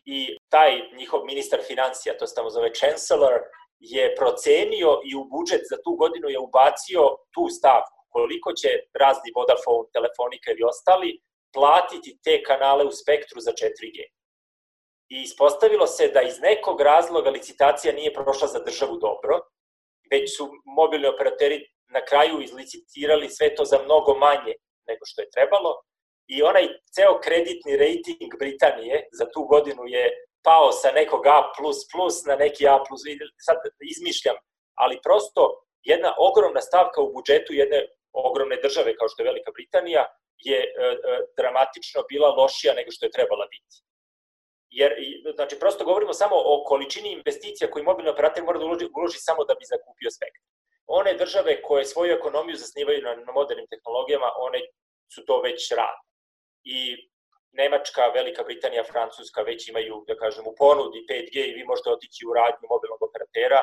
i 0.05 0.37
taj 0.49 0.81
njihov 0.97 1.25
ministar 1.25 1.59
financija, 1.67 2.17
to 2.17 2.27
se 2.27 2.35
tamo 2.35 2.49
zove 2.49 2.73
Chancellor, 2.73 3.33
je 3.79 4.15
procenio 4.15 5.01
i 5.09 5.15
u 5.15 5.23
budžet 5.33 5.63
za 5.69 5.77
tu 5.83 5.91
godinu 5.95 6.29
je 6.29 6.39
ubacio 6.39 7.01
tu 7.33 7.47
stavku, 7.57 7.99
koliko 8.09 8.53
će 8.53 8.69
razni 8.93 9.31
Vodafone, 9.35 9.89
Telefonika 9.93 10.51
ili 10.51 10.63
ostali 10.63 11.19
platiti 11.53 12.19
te 12.23 12.43
kanale 12.43 12.83
u 12.85 12.91
spektru 12.91 13.39
za 13.39 13.51
4G. 13.51 13.97
I 15.09 15.21
ispostavilo 15.21 15.87
se 15.87 16.07
da 16.07 16.21
iz 16.21 16.39
nekog 16.39 16.81
razloga 16.81 17.29
licitacija 17.29 17.93
nije 17.93 18.13
prošla 18.13 18.47
za 18.47 18.59
državu 18.59 18.97
dobro, 18.97 19.39
već 20.11 20.37
su 20.37 20.49
mobilni 20.65 21.07
operateri 21.07 21.67
na 21.89 22.01
kraju 22.09 22.41
izlicitirali 22.41 23.29
sve 23.29 23.55
to 23.55 23.65
za 23.65 23.77
mnogo 23.85 24.15
manje 24.15 24.53
nego 24.87 25.03
što 25.05 25.21
je 25.21 25.31
trebalo. 25.35 25.71
I 26.27 26.43
onaj 26.43 26.65
ceo 26.95 27.19
kreditni 27.25 27.77
rating 27.77 28.31
Britanije 28.39 29.07
za 29.19 29.25
tu 29.33 29.41
godinu 29.43 29.83
je 29.87 30.03
pao 30.43 30.71
sa 30.71 30.89
nekog 30.91 31.27
A++ 31.27 31.39
na 32.27 32.35
neki 32.35 32.67
A+, 32.67 32.77
sad 33.45 33.57
izmišljam, 33.93 34.35
ali 34.75 35.03
prosto 35.03 35.41
jedna 35.83 36.11
ogromna 36.17 36.61
stavka 36.61 37.01
u 37.01 37.13
budžetu 37.13 37.53
jedne 37.53 37.79
ogromne 38.13 38.57
države 38.65 38.95
kao 38.95 39.07
što 39.09 39.21
je 39.21 39.29
Velika 39.31 39.51
Britanija 39.51 40.03
je 40.49 40.59
e, 40.59 40.65
e, 40.65 41.19
dramatično 41.37 41.99
bila 42.11 42.29
lošija 42.29 42.73
nego 42.73 42.91
što 42.91 43.05
je 43.05 43.15
trebala 43.17 43.45
biti. 43.55 43.75
Jer, 44.69 44.91
znači, 45.35 45.59
prosto 45.59 45.85
govorimo 45.85 46.13
samo 46.13 46.35
o 46.51 46.63
količini 46.69 47.09
investicija 47.11 47.71
koji 47.71 47.83
mobilni 47.89 48.11
operator 48.11 48.43
mora 48.43 48.59
da 48.59 48.65
uloži, 48.65 48.85
uloži 48.97 49.17
samo 49.19 49.41
da 49.43 49.53
bi 49.59 49.71
zakupio 49.73 50.09
spektrum 50.17 50.58
one 50.89 51.13
države 51.13 51.61
koje 51.61 51.85
svoju 51.85 52.11
ekonomiju 52.13 52.55
zasnivaju 52.55 53.01
na, 53.01 53.15
na 53.15 53.31
modernim 53.31 53.67
tehnologijama, 53.73 54.29
one 54.47 54.59
su 55.13 55.25
to 55.25 55.41
već 55.41 55.71
rade. 55.71 56.03
I 56.63 56.79
Nemačka, 57.51 58.03
Velika 58.19 58.43
Britanija, 58.43 58.83
Francuska 58.91 59.41
već 59.41 59.61
imaju, 59.69 59.95
da 60.07 60.15
kažem, 60.23 60.43
u 60.47 60.53
ponudi 60.61 60.99
5G 61.09 61.35
i 61.47 61.55
vi 61.57 61.63
možete 61.71 61.89
otići 61.89 62.21
u 62.29 62.33
radnju 62.39 62.65
mobilnog 62.73 63.01
operatera 63.07 63.61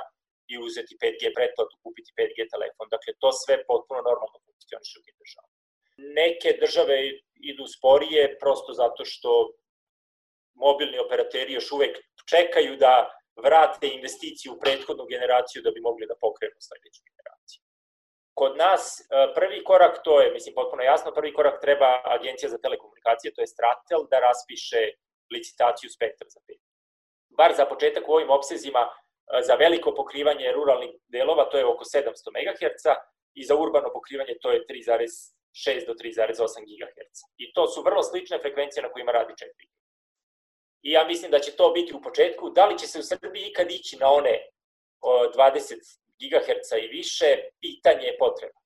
i 0.52 0.54
uzeti 0.66 0.98
5G 1.02 1.22
pretplatu, 1.36 1.74
kupiti 1.84 2.10
5G 2.18 2.40
telefon. 2.54 2.86
Dakle, 2.94 3.10
to 3.22 3.28
sve 3.42 3.54
potpuno 3.70 4.00
normalno 4.10 4.36
funkcioniše 4.46 4.94
u 4.98 5.04
tim 5.06 5.16
državama. 5.22 5.54
Neke 6.20 6.50
države 6.62 6.96
idu 7.50 7.64
sporije 7.76 8.38
prosto 8.42 8.70
zato 8.82 9.02
što 9.04 9.30
mobilni 10.54 10.98
operateri 10.98 11.52
još 11.52 11.72
uvek 11.72 11.94
čekaju 12.32 12.76
da 12.84 12.92
vrate 13.44 13.86
investiciju 13.88 14.52
u 14.52 14.58
prethodnu 14.58 15.04
generaciju 15.04 15.62
da 15.62 15.70
bi 15.70 15.80
mogli 15.80 16.06
da 16.06 16.16
pokrenu 16.20 16.58
sledeću 16.58 17.02
generaciju. 17.10 17.60
Kod 18.34 18.56
nas 18.56 19.00
e, 19.00 19.04
prvi 19.34 19.64
korak, 19.64 19.94
to 20.04 20.20
je, 20.20 20.32
mislim, 20.32 20.54
potpuno 20.54 20.82
jasno, 20.82 21.14
prvi 21.14 21.32
korak 21.34 21.60
treba 21.60 21.90
Agencija 22.04 22.48
za 22.50 22.58
telekomunikacije, 22.58 23.34
to 23.34 23.40
je 23.40 23.46
Stratel, 23.46 24.00
da 24.10 24.18
raspiše 24.28 24.82
licitaciju 25.34 25.90
spektra 25.90 26.28
za 26.28 26.40
5. 26.40 26.58
Bar 27.38 27.54
za 27.56 27.64
početak 27.66 28.08
u 28.08 28.12
ovim 28.12 28.30
obsezima 28.30 28.82
e, 28.84 28.90
za 29.42 29.54
veliko 29.54 29.94
pokrivanje 29.94 30.52
ruralnih 30.52 30.92
delova, 31.08 31.44
to 31.50 31.58
je 31.58 31.66
oko 31.66 31.84
700 31.84 32.08
MHz, 32.38 32.84
i 33.34 33.44
za 33.44 33.54
urbano 33.54 33.88
pokrivanje 33.92 34.34
to 34.42 34.50
je 34.50 34.64
3,6 34.66 35.86
do 35.86 35.92
3,8 35.92 36.64
GHz. 36.68 37.16
I 37.36 37.52
to 37.52 37.66
su 37.66 37.82
vrlo 37.82 38.02
slične 38.02 38.38
frekvencije 38.38 38.82
na 38.82 38.92
kojima 38.92 39.12
radi 39.12 39.32
4G 39.32 39.75
i 40.86 40.90
ja 40.90 41.04
mislim 41.04 41.30
da 41.30 41.38
će 41.38 41.56
to 41.56 41.70
biti 41.70 41.94
u 41.94 42.02
početku. 42.02 42.50
Da 42.50 42.66
li 42.66 42.78
će 42.78 42.86
se 42.86 42.98
u 42.98 43.02
Srbiji 43.02 43.42
ikad 43.46 43.70
ići 43.70 43.96
na 43.96 44.10
one 44.10 44.34
20 45.02 45.74
GHz 46.20 46.70
i 46.84 46.88
više, 46.88 47.26
pitanje 47.60 48.06
je 48.06 48.18
potreba. 48.18 48.60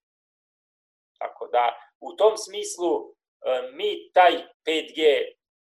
Tako 1.18 1.46
da, 1.46 1.64
u 2.00 2.16
tom 2.16 2.36
smislu, 2.36 2.90
e, 3.00 3.12
mi 3.72 4.12
taj 4.12 4.32
5G 4.66 5.00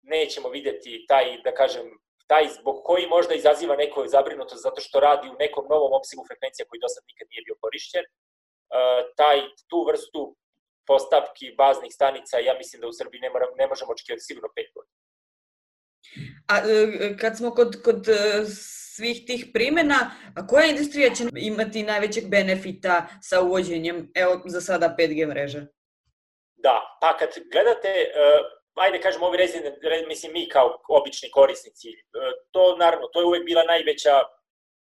nećemo 0.03 0.49
videti, 0.49 1.05
taj, 1.09 1.41
da 1.45 1.55
kažem, 1.55 1.87
taj 2.27 2.49
zbog 2.49 2.77
koji 2.85 3.07
možda 3.07 3.35
izaziva 3.35 3.77
neko 3.77 4.07
zabrinutost 4.07 4.63
zato 4.63 4.81
što 4.81 5.01
radi 5.01 5.29
u 5.29 5.39
nekom 5.39 5.65
novom 5.71 5.93
opsegu 5.93 6.25
frekvencija 6.29 6.67
koji 6.69 6.81
do 6.81 6.89
sad 6.89 7.03
nikad 7.07 7.27
nije 7.31 7.43
bio 7.47 7.57
korišćen, 7.61 8.05
e, 8.05 8.09
taj, 9.17 9.39
tu 9.69 9.79
vrstu 9.89 10.37
postavki 10.87 11.55
baznih 11.57 11.93
stanica, 11.95 12.39
ja 12.39 12.55
mislim 12.59 12.81
da 12.81 12.89
u 12.89 12.99
Srbiji 13.01 13.21
ne, 13.21 13.31
mora, 13.31 13.47
ne 13.57 13.67
možemo 13.67 13.93
očekivati 13.93 14.29
sigurno 14.29 14.49
5 14.57 14.75
godina. 14.75 14.96
A 16.49 16.59
e, 16.59 17.17
kad 17.21 17.37
smo 17.37 17.51
kod, 17.51 17.83
kod 17.83 18.09
e, 18.09 18.45
svih 18.97 19.19
tih 19.27 19.47
primjena, 19.55 20.11
a 20.37 20.47
koja 20.47 20.67
industrija 20.67 21.15
će 21.15 21.25
imati 21.37 21.83
najvećeg 21.83 22.25
benefita 22.31 23.07
sa 23.23 23.41
uvođenjem, 23.41 24.13
evo, 24.15 24.43
za 24.45 24.61
sada 24.61 24.95
5G 24.99 25.29
mreže? 25.29 25.67
Da, 26.67 26.77
pa 27.01 27.17
kad 27.19 27.31
gledate, 27.53 27.91
uh, 28.09 28.41
ajde 28.85 29.01
kažemo 29.01 29.27
ovi 29.27 29.37
rezine, 29.39 29.69
mislim 30.09 30.33
mi 30.33 30.49
kao 30.49 30.67
obični 30.89 31.29
korisnici, 31.31 31.89
uh, 31.89 32.33
to 32.53 32.77
naravno, 32.77 33.07
to 33.13 33.21
je 33.21 33.27
uvek 33.27 33.45
bila 33.45 33.63
najveća 33.73 34.15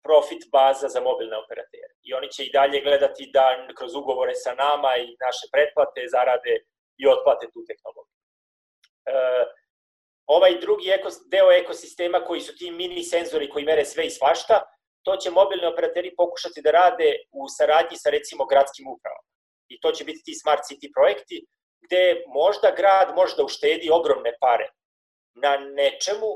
profit 0.06 0.42
baza 0.52 0.88
za 0.88 1.00
mobilne 1.00 1.36
operatere. 1.44 1.92
I 2.06 2.14
oni 2.14 2.28
će 2.34 2.40
i 2.44 2.52
dalje 2.58 2.80
gledati 2.80 3.30
da 3.36 3.44
kroz 3.78 3.94
ugovore 3.94 4.34
sa 4.34 4.52
nama 4.54 4.90
i 4.96 5.06
naše 5.26 5.44
pretplate 5.52 6.02
zarade 6.14 6.52
i 7.00 7.02
otplate 7.12 7.46
tu 7.52 7.60
tehnologiju. 7.68 8.20
Uh, 9.12 9.44
ovaj 10.36 10.60
drugi 10.60 10.90
eko, 10.90 11.08
deo 11.34 11.52
ekosistema 11.52 12.18
koji 12.28 12.40
su 12.40 12.56
ti 12.56 12.70
mini 12.70 13.02
senzori 13.02 13.50
koji 13.50 13.64
mere 13.64 13.84
sve 13.84 14.06
i 14.06 14.10
svašta, 14.10 14.56
to 15.06 15.16
će 15.16 15.30
mobilni 15.30 15.66
operateri 15.66 16.14
pokušati 16.16 16.62
da 16.64 16.70
rade 16.70 17.10
u 17.32 17.48
saradnji 17.56 17.96
sa 17.96 18.10
recimo 18.10 18.46
gradskim 18.46 18.86
upravama. 18.94 19.28
I 19.68 19.80
to 19.80 19.92
će 19.92 20.04
biti 20.04 20.22
ti 20.26 20.34
smart 20.42 20.62
city 20.68 20.88
projekti 20.96 21.46
gde 21.84 22.02
možda 22.40 22.76
grad 22.80 23.08
može 23.14 23.36
da 23.36 23.44
uštedi 23.44 23.90
ogromne 23.90 24.32
pare 24.40 24.66
na 25.44 25.52
nečemu, 25.56 26.30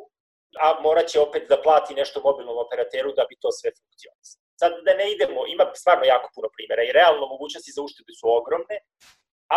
a 0.65 0.67
moraće 0.87 1.21
opet 1.21 1.43
da 1.49 1.63
plati 1.63 1.95
nešto 1.95 2.21
mobilnom 2.29 2.59
operateru 2.59 3.11
da 3.19 3.25
bi 3.29 3.37
to 3.43 3.51
sve 3.59 3.71
funkcionisalo. 3.79 4.43
Sad 4.61 4.73
da 4.87 4.93
ne 5.01 5.07
idemo, 5.15 5.41
ima 5.55 5.65
stvarno 5.75 6.05
jako 6.05 6.29
puno 6.35 6.49
primjera 6.57 6.83
i 6.85 6.95
realno 6.99 7.27
mogućnosti 7.35 7.75
za 7.77 7.83
uštedu 7.83 8.13
su 8.21 8.27
ogromne, 8.41 8.77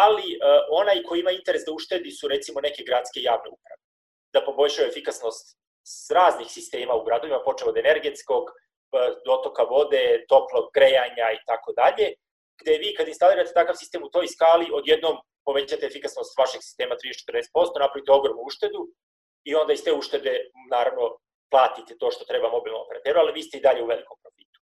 ali 0.03 0.27
uh, 0.35 0.39
onaj 0.81 1.03
ko 1.07 1.15
ima 1.15 1.31
interes 1.31 1.63
da 1.65 1.71
uštedi 1.77 2.11
su 2.11 2.27
recimo 2.27 2.57
neke 2.67 2.81
gradske 2.89 3.19
javne 3.29 3.49
uprave 3.55 3.88
da 4.33 4.45
poboljšaju 4.45 4.87
efikasnost 4.87 5.57
s 5.83 6.11
raznih 6.11 6.47
sistema 6.47 6.93
u 6.95 7.03
gradovima, 7.03 7.43
počeo 7.45 7.69
od 7.69 7.77
energetskog, 7.77 8.43
dotoka 9.25 9.63
vode, 9.63 10.25
toplog 10.27 10.65
grejanja 10.73 11.27
i 11.33 11.43
tako 11.45 11.73
dalje, 11.73 12.13
gde 12.61 12.77
vi 12.77 12.95
kad 12.97 13.07
instalirate 13.07 13.53
takav 13.53 13.75
sistem 13.75 14.03
u 14.03 14.09
toj 14.09 14.27
skali, 14.27 14.71
odjednom 14.73 15.17
povećate 15.45 15.85
efikasnost 15.85 16.37
vašeg 16.37 16.61
sistema 16.61 16.95
30-40%, 16.95 17.79
napravite 17.79 18.11
ogromnu 18.11 18.41
uštedu 18.45 18.81
i 19.43 19.55
onda 19.55 19.73
iz 19.73 19.83
te 19.83 19.93
uštede, 19.93 20.33
naravno, 20.71 21.17
platite 21.51 21.97
to 21.97 22.11
što 22.11 22.25
treba 22.25 22.49
mobilnom 22.49 22.81
operateru, 22.81 23.19
ali 23.19 23.31
vi 23.37 23.43
ste 23.43 23.57
i 23.57 23.61
dalje 23.61 23.83
u 23.83 23.87
velikom 23.93 24.17
profitu. 24.23 24.59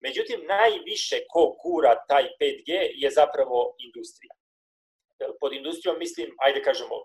Međutim, 0.00 0.38
najviše 0.56 1.18
ko 1.32 1.56
gura 1.62 1.92
taj 2.08 2.24
5G 2.40 2.70
je 3.02 3.10
zapravo 3.10 3.74
industrija. 3.78 4.34
Pod 5.40 5.52
industrijom 5.52 5.98
mislim, 5.98 6.34
ajde 6.38 6.62
kažemo, 6.62 6.96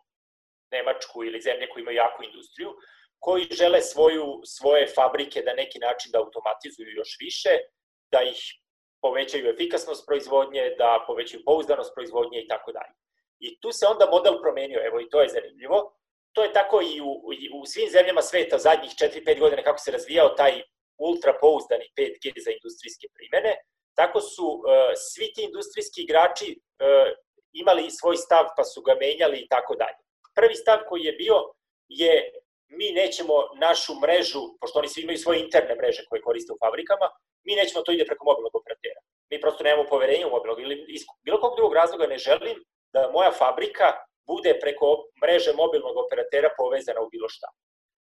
Nemačku 0.71 1.23
ili 1.23 1.41
zemlje 1.41 1.69
koje 1.69 1.81
imaju 1.81 1.97
jaku 1.97 2.23
industriju, 2.23 2.71
koji 3.19 3.47
žele 3.51 3.81
svoju, 3.81 4.41
svoje 4.45 4.88
fabrike 4.88 5.41
da 5.41 5.53
neki 5.53 5.79
način 5.79 6.12
da 6.12 6.19
automatizuju 6.19 6.91
još 6.95 7.17
više, 7.19 7.53
da 8.12 8.21
ih 8.21 8.39
povećaju 9.01 9.49
efikasnost 9.49 10.07
proizvodnje, 10.07 10.75
da 10.77 11.03
povećaju 11.07 11.43
pouzdanost 11.45 11.91
proizvodnje 11.95 12.41
i 12.41 12.47
tako 12.47 12.71
dalje. 12.71 12.93
I 13.39 13.60
tu 13.62 13.71
se 13.71 13.86
onda 13.88 14.05
model 14.05 14.36
promenio, 14.41 14.79
evo 14.86 14.99
i 14.99 15.10
to 15.10 15.21
je 15.21 15.29
zanimljivo, 15.29 15.79
to 16.34 16.43
je 16.43 16.53
tako 16.53 16.81
i 16.81 17.01
u, 17.01 17.12
u 17.60 17.65
svim 17.65 17.89
zemljama 17.89 18.21
sveta 18.21 18.57
zadnjih 18.57 18.91
4-5 18.91 19.39
godina 19.39 19.63
kako 19.63 19.77
se 19.77 19.91
razvijao 19.91 20.29
taj 20.29 20.62
ultra 20.97 21.34
pouzdani 21.41 21.88
5G 21.97 22.25
za 22.45 22.51
industrijske 22.51 23.07
primene, 23.15 23.55
tako 23.95 24.21
su 24.21 24.45
uh, 24.45 24.62
svi 24.95 25.34
ti 25.34 25.41
industrijski 25.43 26.01
igrači 26.01 26.49
uh, 26.57 27.10
imali 27.53 27.91
svoj 27.91 28.17
stav 28.17 28.45
pa 28.57 28.63
su 28.63 28.81
ga 28.81 28.93
menjali 29.01 29.38
i 29.39 29.47
tako 29.47 29.75
dalje. 29.75 30.01
Prvi 30.41 30.56
stav 30.56 30.80
koji 30.89 31.01
je 31.04 31.13
bio 31.23 31.38
je 31.88 32.13
mi 32.77 32.88
nećemo 32.91 33.34
našu 33.65 33.93
mrežu, 34.04 34.41
pošto 34.60 34.80
oni 34.80 34.88
svi 34.88 35.01
imaju 35.01 35.17
svoje 35.17 35.39
interne 35.39 35.75
mreže 35.75 36.01
koje 36.10 36.21
koriste 36.21 36.54
u 36.54 36.62
fabrikama, 36.63 37.08
mi 37.45 37.56
nećemo 37.56 37.82
to 37.84 37.91
ide 37.91 38.06
preko 38.06 38.25
mobilnog 38.25 38.56
operatera. 38.56 39.01
Mi 39.30 39.41
prosto 39.41 39.63
nemamo 39.63 39.89
poverenja 39.89 40.27
u 40.27 40.36
mobilnog 40.36 40.60
ili 40.62 40.86
iz 40.88 41.01
bilo 41.25 41.39
kog 41.41 41.56
drugog 41.56 41.73
razloga 41.73 42.08
ne 42.08 42.17
želim 42.17 42.58
da 42.93 43.12
moja 43.15 43.32
fabrika 43.32 43.88
bude 44.27 44.60
preko 44.63 44.88
mreže 45.23 45.51
mobilnog 45.54 45.95
operatera 46.06 46.49
povezana 46.58 47.01
u 47.01 47.10
bilo 47.10 47.30
šta. 47.30 47.47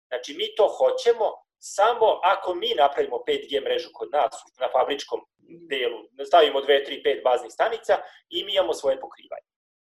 Znači, 0.08 0.34
mi 0.38 0.46
to 0.56 0.66
hoćemo 0.78 1.26
samo 1.58 2.20
ako 2.22 2.54
mi 2.54 2.70
napravimo 2.76 3.16
5G 3.28 3.64
mrežu 3.64 3.88
kod 3.94 4.08
nas 4.12 4.34
na 4.60 4.68
fabričkom 4.74 5.20
delu, 5.70 5.98
stavimo 6.26 6.60
2, 6.60 6.66
3, 6.66 7.02
5 7.04 7.22
baznih 7.24 7.52
stanica 7.52 7.94
i 8.28 8.44
mi 8.44 8.52
imamo 8.54 8.74
svoje 8.74 9.00
pokrivanje. 9.00 9.48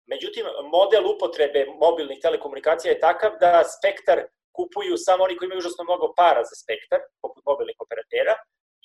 Međutim, 0.08 0.46
model 0.76 1.04
upotrebe 1.14 1.66
mobilnih 1.86 2.20
telekomunikacija 2.22 2.92
je 2.92 3.00
takav 3.00 3.32
da 3.40 3.64
spektar 3.76 4.20
kupuju 4.58 4.98
samo 4.98 5.24
oni 5.24 5.38
koji 5.38 5.48
imaju 5.48 5.60
užasno 5.60 5.84
mnogo 5.84 6.14
para 6.20 6.44
za 6.50 6.56
spektar, 6.64 7.00
poput 7.22 7.44
mobilnih 7.46 7.78
operatera, 7.86 8.36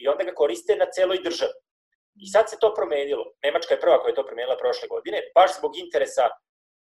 i 0.01 0.09
onda 0.09 0.25
ga 0.25 0.35
koriste 0.35 0.77
na 0.77 0.87
celoj 0.97 1.19
državi. 1.29 1.57
I 2.25 2.27
sad 2.35 2.45
se 2.51 2.57
to 2.63 2.75
promenilo. 2.75 3.25
Nemačka 3.45 3.75
je 3.75 3.81
prva 3.81 3.99
koja 4.01 4.11
je 4.11 4.19
to 4.21 4.27
promenila 4.27 4.57
prošle 4.63 4.89
godine, 4.89 5.19
baš 5.35 5.51
zbog 5.59 5.73
interesa, 5.85 6.25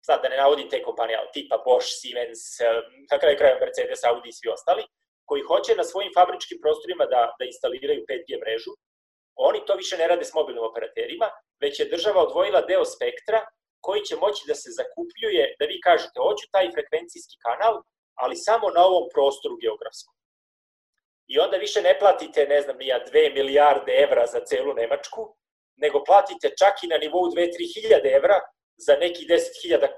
sad 0.06 0.22
da 0.22 0.28
ne 0.28 0.36
navodim 0.36 0.68
te 0.70 0.82
kompanije, 0.82 1.16
ali 1.18 1.34
tipa 1.36 1.56
Bosch, 1.66 1.88
Siemens, 2.00 2.42
na 3.10 3.18
kraju 3.18 3.36
kraja 3.38 3.60
Mercedes, 3.60 4.04
Audi 4.04 4.28
i 4.28 4.36
svi 4.38 4.48
ostali, 4.56 4.82
koji 5.28 5.42
hoće 5.50 5.80
na 5.80 5.84
svojim 5.84 6.12
fabričkim 6.18 6.58
prostorima 6.62 7.04
da, 7.14 7.20
da 7.38 7.44
instaliraju 7.44 8.06
5G 8.10 8.30
mrežu, 8.42 8.72
oni 9.48 9.60
to 9.66 9.74
više 9.74 9.96
ne 9.96 10.06
rade 10.08 10.24
s 10.24 10.34
mobilnim 10.34 10.64
operaterima, 10.64 11.28
već 11.60 11.80
je 11.80 11.90
država 11.94 12.22
odvojila 12.22 12.60
deo 12.60 12.84
spektra 12.84 13.38
koji 13.80 14.00
će 14.08 14.16
moći 14.16 14.42
da 14.50 14.54
se 14.54 14.70
zakupljuje, 14.78 15.44
da 15.58 15.64
vi 15.70 15.80
kažete, 15.80 16.16
hoću 16.26 16.44
taj 16.54 16.66
frekvencijski 16.74 17.36
kanal, 17.46 17.74
ali 18.22 18.36
samo 18.36 18.66
na 18.76 18.82
ovom 18.90 19.06
prostoru 19.14 19.56
geografskom. 19.64 20.14
I 21.32 21.38
onda 21.38 21.56
više 21.56 21.80
ne 21.82 21.98
platite, 21.98 22.46
ne 22.54 22.60
znam, 22.62 22.76
nija 22.78 23.04
2 23.04 23.34
milijarde 23.34 23.92
evra 24.04 24.26
za 24.26 24.40
celu 24.48 24.74
Nemačku, 24.74 25.22
nego 25.76 26.04
platite 26.04 26.48
čak 26.60 26.74
i 26.82 26.86
na 26.92 26.98
nivou 26.98 27.24
2-3 27.30 27.74
hiljade 27.74 28.08
evra 28.08 28.38
za 28.86 28.94
neki 28.96 29.26
10.000 29.26 29.88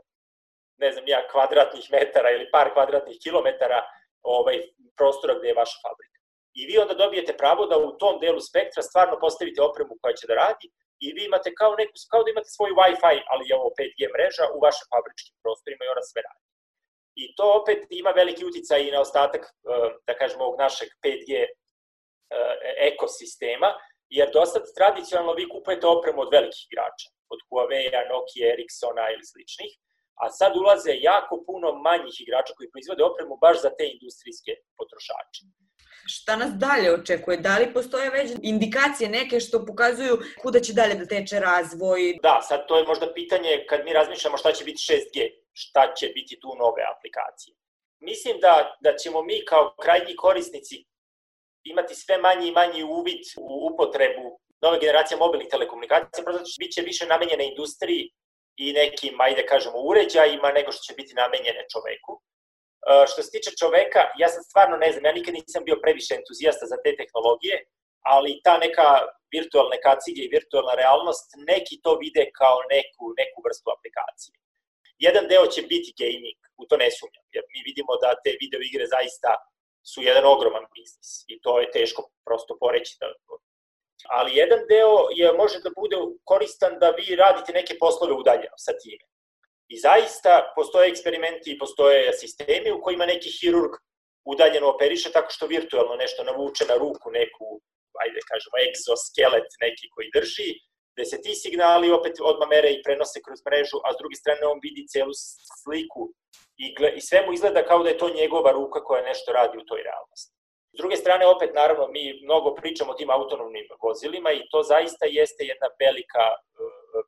ne 0.83 0.93
znam 0.93 1.05
ja, 1.09 1.21
kvadratnih 1.33 1.87
metara 1.91 2.31
ili 2.31 2.51
par 2.51 2.73
kvadratnih 2.73 3.19
kilometara 3.23 3.81
ovaj, 4.23 4.57
prostora 4.97 5.35
gde 5.39 5.49
je 5.49 5.61
vaša 5.63 5.79
fabrika. 5.85 6.19
I 6.55 6.67
vi 6.67 6.79
onda 6.79 6.95
dobijete 6.95 7.37
pravo 7.37 7.67
da 7.67 7.79
u 7.79 7.99
tom 7.99 8.21
delu 8.21 8.41
spektra 8.41 8.83
stvarno 8.83 9.19
postavite 9.21 9.63
opremu 9.63 9.99
koja 10.03 10.15
će 10.15 10.27
da 10.27 10.35
radi 10.35 10.67
i 11.05 11.07
vi 11.17 11.23
imate 11.25 11.51
kao, 11.61 11.73
neku, 11.81 11.95
kao 12.13 12.23
da 12.25 12.31
imate 12.31 12.49
svoju 12.57 12.75
Wi-Fi, 12.81 13.17
ali 13.33 13.49
je 13.49 13.55
ovo 13.61 13.71
5G 13.79 14.01
mreža 14.15 14.45
u 14.55 14.59
vašim 14.65 14.87
fabričkim 14.93 15.35
prostorima 15.43 15.83
i 15.85 15.93
ona 15.95 16.05
sve 16.11 16.21
radi. 16.29 16.45
I 17.23 17.25
to 17.37 17.47
opet 17.61 17.81
ima 18.01 18.11
veliki 18.21 18.43
uticaj 18.51 18.81
i 18.83 18.95
na 18.95 19.01
ostatak, 19.07 19.43
eh, 19.45 19.89
da 20.07 20.13
kažemo, 20.21 20.45
ovog 20.45 20.57
našeg 20.65 20.89
5G 21.05 21.31
eh, 21.41 21.49
ekosistema, 22.91 23.71
jer 24.17 24.27
do 24.35 24.43
sad 24.47 24.65
tradicionalno 24.79 25.33
vi 25.41 25.49
kupujete 25.55 25.87
opremu 25.87 26.21
od 26.23 26.31
velikih 26.37 26.63
igrača, 26.69 27.09
od 27.33 27.41
Huawei-a, 27.47 28.01
Nokia, 28.13 28.53
Ericssona 28.55 29.05
ili 29.15 29.25
sličnih, 29.33 29.73
a 30.23 30.25
sad 30.39 30.53
ulaze 30.57 30.93
jako 31.11 31.35
puno 31.47 31.69
manjih 31.87 32.17
igrača 32.21 32.53
koji 32.57 32.71
proizvode 32.73 33.03
opremu 33.05 33.35
baš 33.45 33.57
za 33.65 33.71
te 33.79 33.85
industrijske 33.95 34.53
potrošače. 34.79 35.43
Šta 36.13 36.37
nas 36.37 36.51
dalje 36.55 36.95
očekuje? 36.95 37.37
Da 37.37 37.59
li 37.59 37.73
postoje 37.73 38.11
već 38.11 38.31
indikacije 38.43 39.11
neke 39.11 39.41
što 39.41 39.67
pokazuju 39.67 40.19
kuda 40.43 40.61
će 40.61 40.73
dalje 40.73 40.95
da 40.95 41.07
teče 41.07 41.41
razvoj? 41.41 42.19
Da, 42.23 42.41
sad 42.49 42.67
to 42.69 42.79
je 42.79 42.85
možda 42.85 43.13
pitanje 43.15 43.65
kad 43.69 43.85
mi 43.85 43.93
razmišljamo 43.93 44.37
šta 44.37 44.53
će 44.53 44.65
biti 44.65 44.81
6G, 44.89 45.31
šta 45.53 45.95
će 45.95 46.07
biti 46.09 46.41
tu 46.41 46.49
nove 46.59 46.83
aplikacije. 46.95 47.55
Mislim 48.01 48.41
da, 48.41 48.77
da 48.81 48.97
ćemo 48.97 49.23
mi 49.23 49.45
kao 49.45 49.75
krajnji 49.83 50.17
korisnici 50.17 50.85
imati 51.65 51.95
sve 51.95 52.19
manji 52.19 52.49
i 52.49 52.53
manji 52.53 52.83
uvid 52.83 53.23
u 53.37 53.69
upotrebu 53.73 54.41
nove 54.63 54.79
generacije 54.81 55.19
mobilnih 55.19 55.49
telekomunikacija, 55.51 56.25
prosto 56.25 56.45
će 56.45 56.59
biće 56.59 56.81
više 56.83 57.07
namenjene 57.07 57.49
industriji 57.49 58.11
i 58.57 58.73
nekim, 58.73 59.21
ajde 59.21 59.47
kažemo, 59.47 59.79
uređajima 59.91 60.53
nego 60.53 60.73
što 60.73 60.83
će 60.83 60.95
biti 60.95 61.15
namenjene 61.15 61.63
čoveku. 61.73 62.23
Što 63.11 63.19
se 63.23 63.31
tiče 63.35 63.51
čoveka, 63.61 64.03
ja 64.23 64.29
sam 64.35 64.43
stvarno 64.49 64.77
ne 64.85 64.89
znam, 64.93 65.05
ja 65.05 65.13
nikad 65.19 65.35
nisam 65.35 65.63
bio 65.69 65.77
previše 65.85 66.13
entuzijasta 66.15 66.65
za 66.73 66.77
te 66.85 66.91
tehnologije, 67.01 67.57
ali 68.13 68.41
ta 68.47 68.55
neka 68.67 68.89
virtualne 69.35 69.79
kacige 69.87 70.21
i 70.23 70.33
virtualna 70.37 70.75
realnost, 70.83 71.27
neki 71.51 71.75
to 71.85 71.91
vide 72.03 72.25
kao 72.41 72.59
neku, 72.75 73.05
neku 73.21 73.39
vrstu 73.47 73.69
aplikacije. 73.77 74.35
Jedan 75.07 75.25
deo 75.33 75.45
će 75.55 75.63
biti 75.73 75.91
gaming, 76.01 76.39
u 76.61 76.63
to 76.69 76.75
ne 76.83 76.89
sumnjam, 76.99 77.27
jer 77.37 77.45
mi 77.53 77.61
vidimo 77.69 77.93
da 78.03 78.19
te 78.25 78.31
video 78.43 78.61
igre 78.69 78.87
zaista 78.97 79.31
su 79.91 79.99
jedan 80.09 80.25
ogroman 80.35 80.67
biznis 80.75 81.11
i 81.33 81.35
to 81.45 81.53
je 81.61 81.71
teško 81.77 82.01
prosto 82.27 82.53
poreći 82.63 82.97
da 83.01 83.07
ali 84.09 84.37
jedan 84.37 84.61
deo 84.69 84.97
je 85.21 85.33
može 85.33 85.59
da 85.65 85.71
bude 85.81 85.97
koristan 86.25 86.79
da 86.79 86.91
vi 86.91 87.17
radite 87.17 87.53
neke 87.53 87.75
poslove 87.81 88.13
udaljeno 88.13 88.57
sa 88.57 88.73
time. 88.83 89.05
I 89.75 89.77
zaista 89.79 90.53
postoje 90.57 90.89
eksperimenti 90.91 91.53
i 91.53 91.59
postoje 91.59 92.13
sistemi 92.13 92.71
u 92.73 92.81
kojima 92.83 93.07
neki 93.07 93.31
hirurg 93.41 93.73
udaljeno 94.33 94.67
operiše 94.75 95.13
tako 95.13 95.31
što 95.31 95.47
virtualno 95.47 95.95
nešto 95.97 96.25
navuče 96.25 96.65
na 96.69 96.77
ruku 96.83 97.11
neku, 97.19 97.47
ajde 98.03 98.21
kažemo, 98.31 98.57
egzoskelet 98.67 99.51
neki 99.65 99.87
koji 99.95 100.09
drži, 100.17 100.51
gde 100.93 101.05
se 101.11 101.17
ti 101.25 101.33
signali 101.35 101.97
opet 101.99 102.15
odmah 102.31 102.49
mere 102.49 102.71
i 102.73 102.83
prenose 102.87 103.19
kroz 103.27 103.41
mrežu, 103.47 103.79
a 103.85 103.89
s 103.95 103.97
druge 104.01 104.17
strane 104.23 104.43
on 104.53 104.59
vidi 104.67 104.89
celu 104.93 105.15
sliku 105.63 106.03
i, 106.65 106.67
i 106.99 107.01
sve 107.09 107.19
mu 107.27 107.33
izgleda 107.33 107.63
kao 107.71 107.83
da 107.83 107.89
je 107.91 108.03
to 108.03 108.09
njegova 108.21 108.51
ruka 108.53 108.81
koja 108.89 109.03
nešto 109.11 109.33
radi 109.33 109.59
u 109.59 109.67
toj 109.71 109.81
realnosti. 109.89 110.33
S 110.75 110.77
druge 110.81 110.97
strane, 110.97 111.27
opet, 111.27 111.51
naravno, 111.55 111.85
mi 111.97 112.21
mnogo 112.27 112.55
pričamo 112.55 112.91
o 112.93 112.99
tim 112.99 113.11
autonomnim 113.11 113.67
vozilima 113.83 114.31
i 114.33 114.47
to 114.51 114.63
zaista 114.63 115.05
jeste 115.07 115.43
jedna 115.51 115.69
velika, 115.85 116.25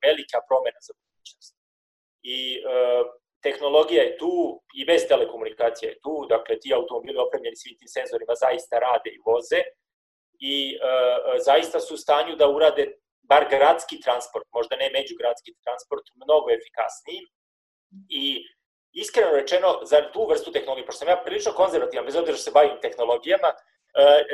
velika 0.06 0.38
promena 0.48 0.80
za 0.86 0.92
budućnost 0.98 1.61
i 2.22 2.56
e, 2.56 2.60
tehnologija 3.42 4.02
je 4.02 4.16
tu 4.18 4.62
i 4.74 4.84
bez 4.84 5.02
telekomunikacija 5.08 5.90
je 5.90 6.00
tu, 6.04 6.26
dakle 6.28 6.58
ti 6.60 6.74
automobili 6.74 7.18
opremljeni 7.18 7.56
svim 7.56 7.76
tim 7.78 7.88
senzorima 7.88 8.34
zaista 8.34 8.78
rade 8.78 9.10
i 9.10 9.22
voze 9.26 9.60
i 10.38 10.74
e, 10.74 10.78
zaista 11.38 11.80
su 11.80 11.94
u 11.94 12.02
stanju 12.04 12.36
da 12.36 12.48
urade 12.48 12.84
bar 13.32 13.44
gradski 13.50 14.00
transport, 14.00 14.46
možda 14.58 14.76
ne 14.76 14.88
međugradski 14.98 15.50
transport, 15.64 16.04
mnogo 16.22 16.48
efikasniji. 16.58 17.20
I 18.20 18.24
iskreno 18.92 19.30
rečeno, 19.40 19.68
za 19.90 19.98
tu 20.12 20.26
vrstu 20.30 20.52
tehnologije, 20.52 20.86
pošto 20.86 20.98
sam 20.98 21.08
ja 21.08 21.22
prilično 21.24 21.52
konzervativan, 21.52 22.06
bez 22.06 22.16
obzira 22.16 22.36
što 22.36 22.44
se 22.44 22.58
bavim 22.58 22.76
tehnologijama, 22.84 23.50
e, 23.52 23.58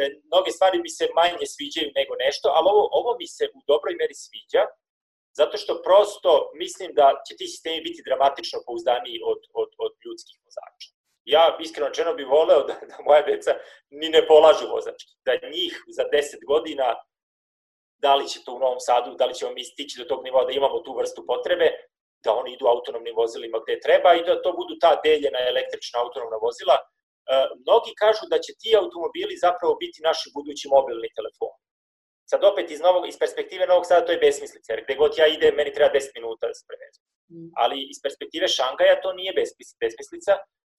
e, 0.00 0.02
mnoge 0.30 0.50
stvari 0.56 0.76
mi 0.84 0.90
se 0.98 1.04
manje 1.20 1.46
sviđaju 1.54 1.88
nego 1.98 2.12
nešto, 2.26 2.46
ali 2.56 2.66
ovo, 2.72 2.82
ovo 2.98 3.10
mi 3.20 3.26
se 3.36 3.44
u 3.56 3.60
dobroj 3.70 3.94
meri 4.00 4.16
sviđa, 4.24 4.62
zato 5.40 5.56
što 5.62 5.82
prosto 5.86 6.30
mislim 6.62 6.88
da 6.98 7.06
će 7.26 7.32
ti 7.38 7.46
sistemi 7.46 7.80
biti 7.88 8.06
dramatično 8.08 8.58
pouzdaniji 8.66 9.18
od, 9.32 9.40
od, 9.60 9.70
od 9.84 9.92
ljudskih 10.04 10.36
vozača. 10.46 10.88
Ja 11.34 11.42
iskreno 11.66 11.90
čeno 11.96 12.12
bih 12.18 12.28
voleo 12.36 12.62
da, 12.68 12.74
da 12.90 12.96
moja 13.08 13.22
deca 13.30 13.52
ni 14.00 14.08
ne 14.14 14.22
polažu 14.30 14.66
vozački, 14.74 15.12
da 15.26 15.32
njih 15.56 15.74
za 15.96 16.04
10 16.12 16.46
godina, 16.52 16.86
da 18.04 18.12
li 18.18 18.28
će 18.32 18.38
to 18.44 18.50
u 18.54 18.62
Novom 18.64 18.80
Sadu, 18.88 19.10
da 19.20 19.24
li 19.26 19.34
ćemo 19.38 19.50
mi 19.52 19.64
stići 19.72 19.98
do 19.98 20.04
tog 20.10 20.20
nivoa 20.24 20.44
da 20.44 20.52
imamo 20.52 20.78
tu 20.86 20.92
vrstu 20.98 21.20
potrebe, 21.30 21.68
da 22.24 22.30
oni 22.40 22.50
idu 22.52 22.64
autonomnim 22.66 23.14
vozilima 23.22 23.58
gde 23.64 23.74
treba 23.86 24.10
i 24.14 24.24
da 24.28 24.42
to 24.44 24.50
budu 24.60 24.74
ta 24.84 24.92
deljena 25.04 25.40
električna 25.52 25.96
autonomna 26.04 26.38
vozila. 26.46 26.76
E, 26.78 26.84
mnogi 27.64 27.92
kažu 28.02 28.24
da 28.32 28.38
će 28.44 28.52
ti 28.60 28.70
automobili 28.80 29.42
zapravo 29.46 29.72
biti 29.82 29.98
naši 30.08 30.26
budući 30.36 30.72
mobilni 30.76 31.08
telefoni. 31.18 31.67
Sad 32.30 32.44
opet 32.44 32.70
iz, 32.70 32.80
novog, 32.80 33.08
iz 33.08 33.18
perspektive 33.18 33.66
Novog 33.66 33.86
Sada 33.86 34.06
to 34.06 34.12
je 34.12 34.18
besmislica, 34.18 34.72
jer 34.72 34.84
gde 34.84 34.94
god 34.94 35.12
ja 35.18 35.26
idem, 35.26 35.54
meni 35.54 35.72
treba 35.72 35.94
10 35.94 36.10
minuta 36.14 36.46
da 36.46 36.54
se 36.54 36.64
prevezem. 36.68 37.02
Mm. 37.32 37.50
Ali 37.62 37.76
iz 37.92 37.98
perspektive 38.02 38.48
Šangaja 38.48 39.00
to 39.00 39.12
nije 39.12 39.32
besmislica, 39.80 40.32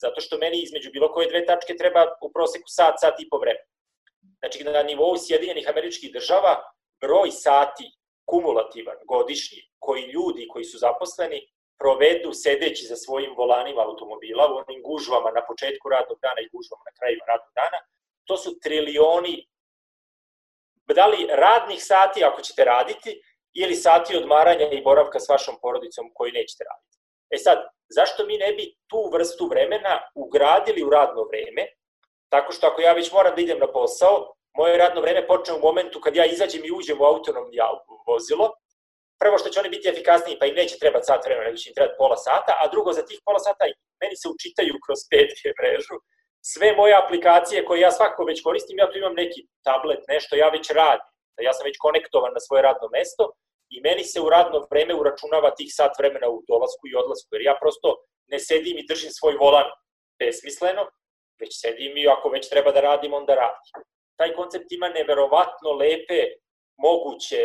zato 0.03 0.21
što 0.21 0.38
meni 0.38 0.57
između 0.62 0.89
bilo 0.91 1.12
koje 1.13 1.29
dve 1.29 1.45
tačke 1.45 1.73
treba 1.81 2.01
u 2.21 2.31
proseku 2.31 2.67
sat, 2.77 2.95
sat 3.01 3.15
i 3.19 3.29
po 3.29 3.38
vremena. 3.38 3.69
Znači, 4.39 4.63
na 4.63 4.83
nivou 4.83 5.17
Sjedinjenih 5.17 5.69
američkih 5.69 6.13
država, 6.13 6.53
broj 7.01 7.31
sati 7.31 7.85
kumulativan, 8.25 8.97
godišnji, 9.13 9.62
koji 9.79 10.03
ljudi 10.15 10.47
koji 10.47 10.65
su 10.65 10.77
zaposleni 10.77 11.39
provedu 11.79 12.29
sedeći 12.33 12.83
za 12.85 12.95
svojim 12.95 13.33
volanima 13.38 13.81
automobila 13.81 14.43
u 14.51 14.57
onim 14.63 14.81
gužvama 14.89 15.29
na 15.31 15.41
početku 15.49 15.89
radnog 15.89 16.19
dana 16.25 16.39
i 16.41 16.51
gužvama 16.53 16.83
na 16.89 16.93
kraju 16.99 17.19
radnog 17.27 17.51
dana, 17.62 17.79
to 18.27 18.38
su 18.38 18.59
trilioni 18.63 19.48
da 20.93 21.08
li 21.08 21.28
radnih 21.30 21.84
sati 21.84 22.23
ako 22.23 22.41
ćete 22.41 22.63
raditi 22.63 23.21
ili 23.54 23.75
sati 23.75 24.17
odmaranja 24.17 24.67
i 24.71 24.82
boravka 24.82 25.19
s 25.19 25.30
vašom 25.30 25.56
porodicom 25.62 26.12
koji 26.13 26.32
nećete 26.32 26.63
raditi. 26.63 26.97
E 27.30 27.38
sad, 27.38 27.58
zašto 27.89 28.25
mi 28.25 28.38
ne 28.38 28.54
bi 28.54 28.75
tu 28.88 29.10
vrstu 29.13 29.47
vremena 29.47 29.99
ugradili 30.15 30.84
u 30.84 30.89
radno 30.89 31.23
vreme, 31.23 31.67
tako 32.30 32.52
što 32.52 32.67
ako 32.67 32.82
ja 32.82 32.93
već 32.93 33.12
moram 33.12 33.36
da 33.36 33.41
idem 33.41 33.60
na 33.60 33.71
posao, 33.71 34.34
moje 34.58 34.78
radno 34.78 35.02
vreme 35.02 35.28
počne 35.28 35.54
u 35.54 35.60
momentu 35.60 36.02
kad 36.02 36.15
ja 36.15 36.25
izađem 36.25 36.65
i 36.65 36.71
uđem 36.71 37.02
u 37.02 37.06
autonomni 37.06 37.58
vozilo, 38.08 38.54
prvo 39.19 39.38
što 39.38 39.49
će 39.49 39.60
oni 39.60 39.69
biti 39.69 39.89
efikasniji, 39.89 40.39
pa 40.39 40.45
im 40.45 40.56
neće 40.56 40.80
trebati 40.80 41.06
sat 41.06 41.25
vremena, 41.25 41.45
nego 41.45 41.58
će 41.58 41.69
im 41.69 41.75
trebati 41.75 41.97
pola 41.97 42.17
sata, 42.17 42.52
a 42.62 42.67
drugo, 42.73 42.93
za 42.93 43.04
tih 43.06 43.19
pola 43.25 43.39
sata 43.39 43.63
meni 44.02 44.15
se 44.21 44.28
učitaju 44.36 44.73
kroz 44.86 44.99
5G 45.12 45.41
mrežu, 45.60 45.95
sve 46.41 46.75
moje 46.75 46.93
aplikacije 46.95 47.65
koje 47.65 47.80
ja 47.80 47.91
svakako 47.91 48.23
već 48.23 48.43
koristim, 48.43 48.78
ja 48.78 48.91
tu 48.91 48.97
imam 48.97 49.13
neki 49.13 49.47
tablet, 49.63 49.99
nešto, 50.08 50.36
ja 50.36 50.49
već 50.49 50.69
radim, 50.69 51.06
ja 51.41 51.54
sam 51.54 51.63
već 51.65 51.78
konektovan 51.78 52.34
na 52.34 52.39
svoje 52.39 52.62
radno 52.62 52.88
mesto 52.91 53.32
i 53.69 53.82
meni 53.82 54.04
se 54.04 54.21
u 54.21 54.30
radno 54.30 54.67
vreme 54.71 54.93
uračunava 54.95 55.56
tih 55.56 55.69
sat 55.71 55.91
vremena 55.99 56.28
u 56.30 56.43
dolasku 56.47 56.84
i 56.88 56.95
odlasku, 56.95 57.30
jer 57.36 57.41
ja 57.41 57.58
prosto 57.62 57.95
ne 58.28 58.39
sedim 58.39 58.78
i 58.78 58.88
držim 58.88 59.12
svoj 59.12 59.36
volan 59.39 59.67
besmisleno, 60.19 60.84
već 61.39 61.52
sedim 61.62 61.97
i 61.97 62.08
ako 62.08 62.30
već 62.30 62.49
treba 62.49 62.71
da 62.71 62.82
radim, 62.82 63.13
onda 63.13 63.36
radim. 63.36 63.71
Taj 64.19 64.34
koncept 64.34 64.71
ima 64.71 64.89
neverovatno 64.89 65.71
lepe 65.71 66.21
moguće 66.78 67.41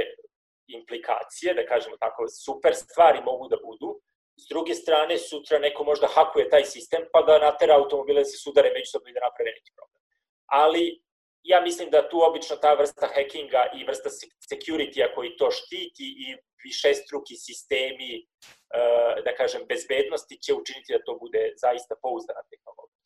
implikacije, 0.66 1.54
da 1.54 1.66
kažemo 1.66 1.96
tako, 1.96 2.24
super 2.44 2.74
stvari 2.74 3.20
mogu 3.24 3.48
da 3.48 3.56
budu. 3.56 4.00
S 4.36 4.48
druge 4.48 4.74
strane, 4.74 5.18
sutra 5.18 5.58
neko 5.58 5.84
možda 5.84 6.06
hakuje 6.06 6.48
taj 6.48 6.64
sistem 6.64 7.02
pa 7.12 7.22
da 7.22 7.38
natera 7.38 7.76
automobile 7.76 8.20
da 8.20 8.24
se 8.24 8.38
sudare 8.38 8.70
međusobno 8.74 9.10
i 9.10 9.12
da 9.12 9.20
naprave 9.20 9.50
neki 9.50 9.72
problem. 9.76 10.02
Ali 10.46 11.04
ja 11.42 11.60
mislim 11.60 11.90
da 11.90 12.08
tu 12.08 12.22
obično 12.22 12.56
ta 12.56 12.74
vrsta 12.74 13.06
hackinga 13.14 13.62
i 13.78 13.84
vrsta 13.84 14.10
security-a 14.50 15.14
koji 15.14 15.36
to 15.36 15.50
štiti 15.50 16.06
i 16.24 16.36
više 16.64 16.94
struki 16.94 17.36
sistemi, 17.36 18.12
eh, 18.18 19.22
da 19.24 19.34
kažem, 19.34 19.62
bezbednosti 19.68 20.38
će 20.44 20.54
učiniti 20.54 20.92
da 20.92 21.04
to 21.04 21.18
bude 21.18 21.52
zaista 21.56 21.94
pouzdana 22.02 22.42
tehnologija. 22.50 23.03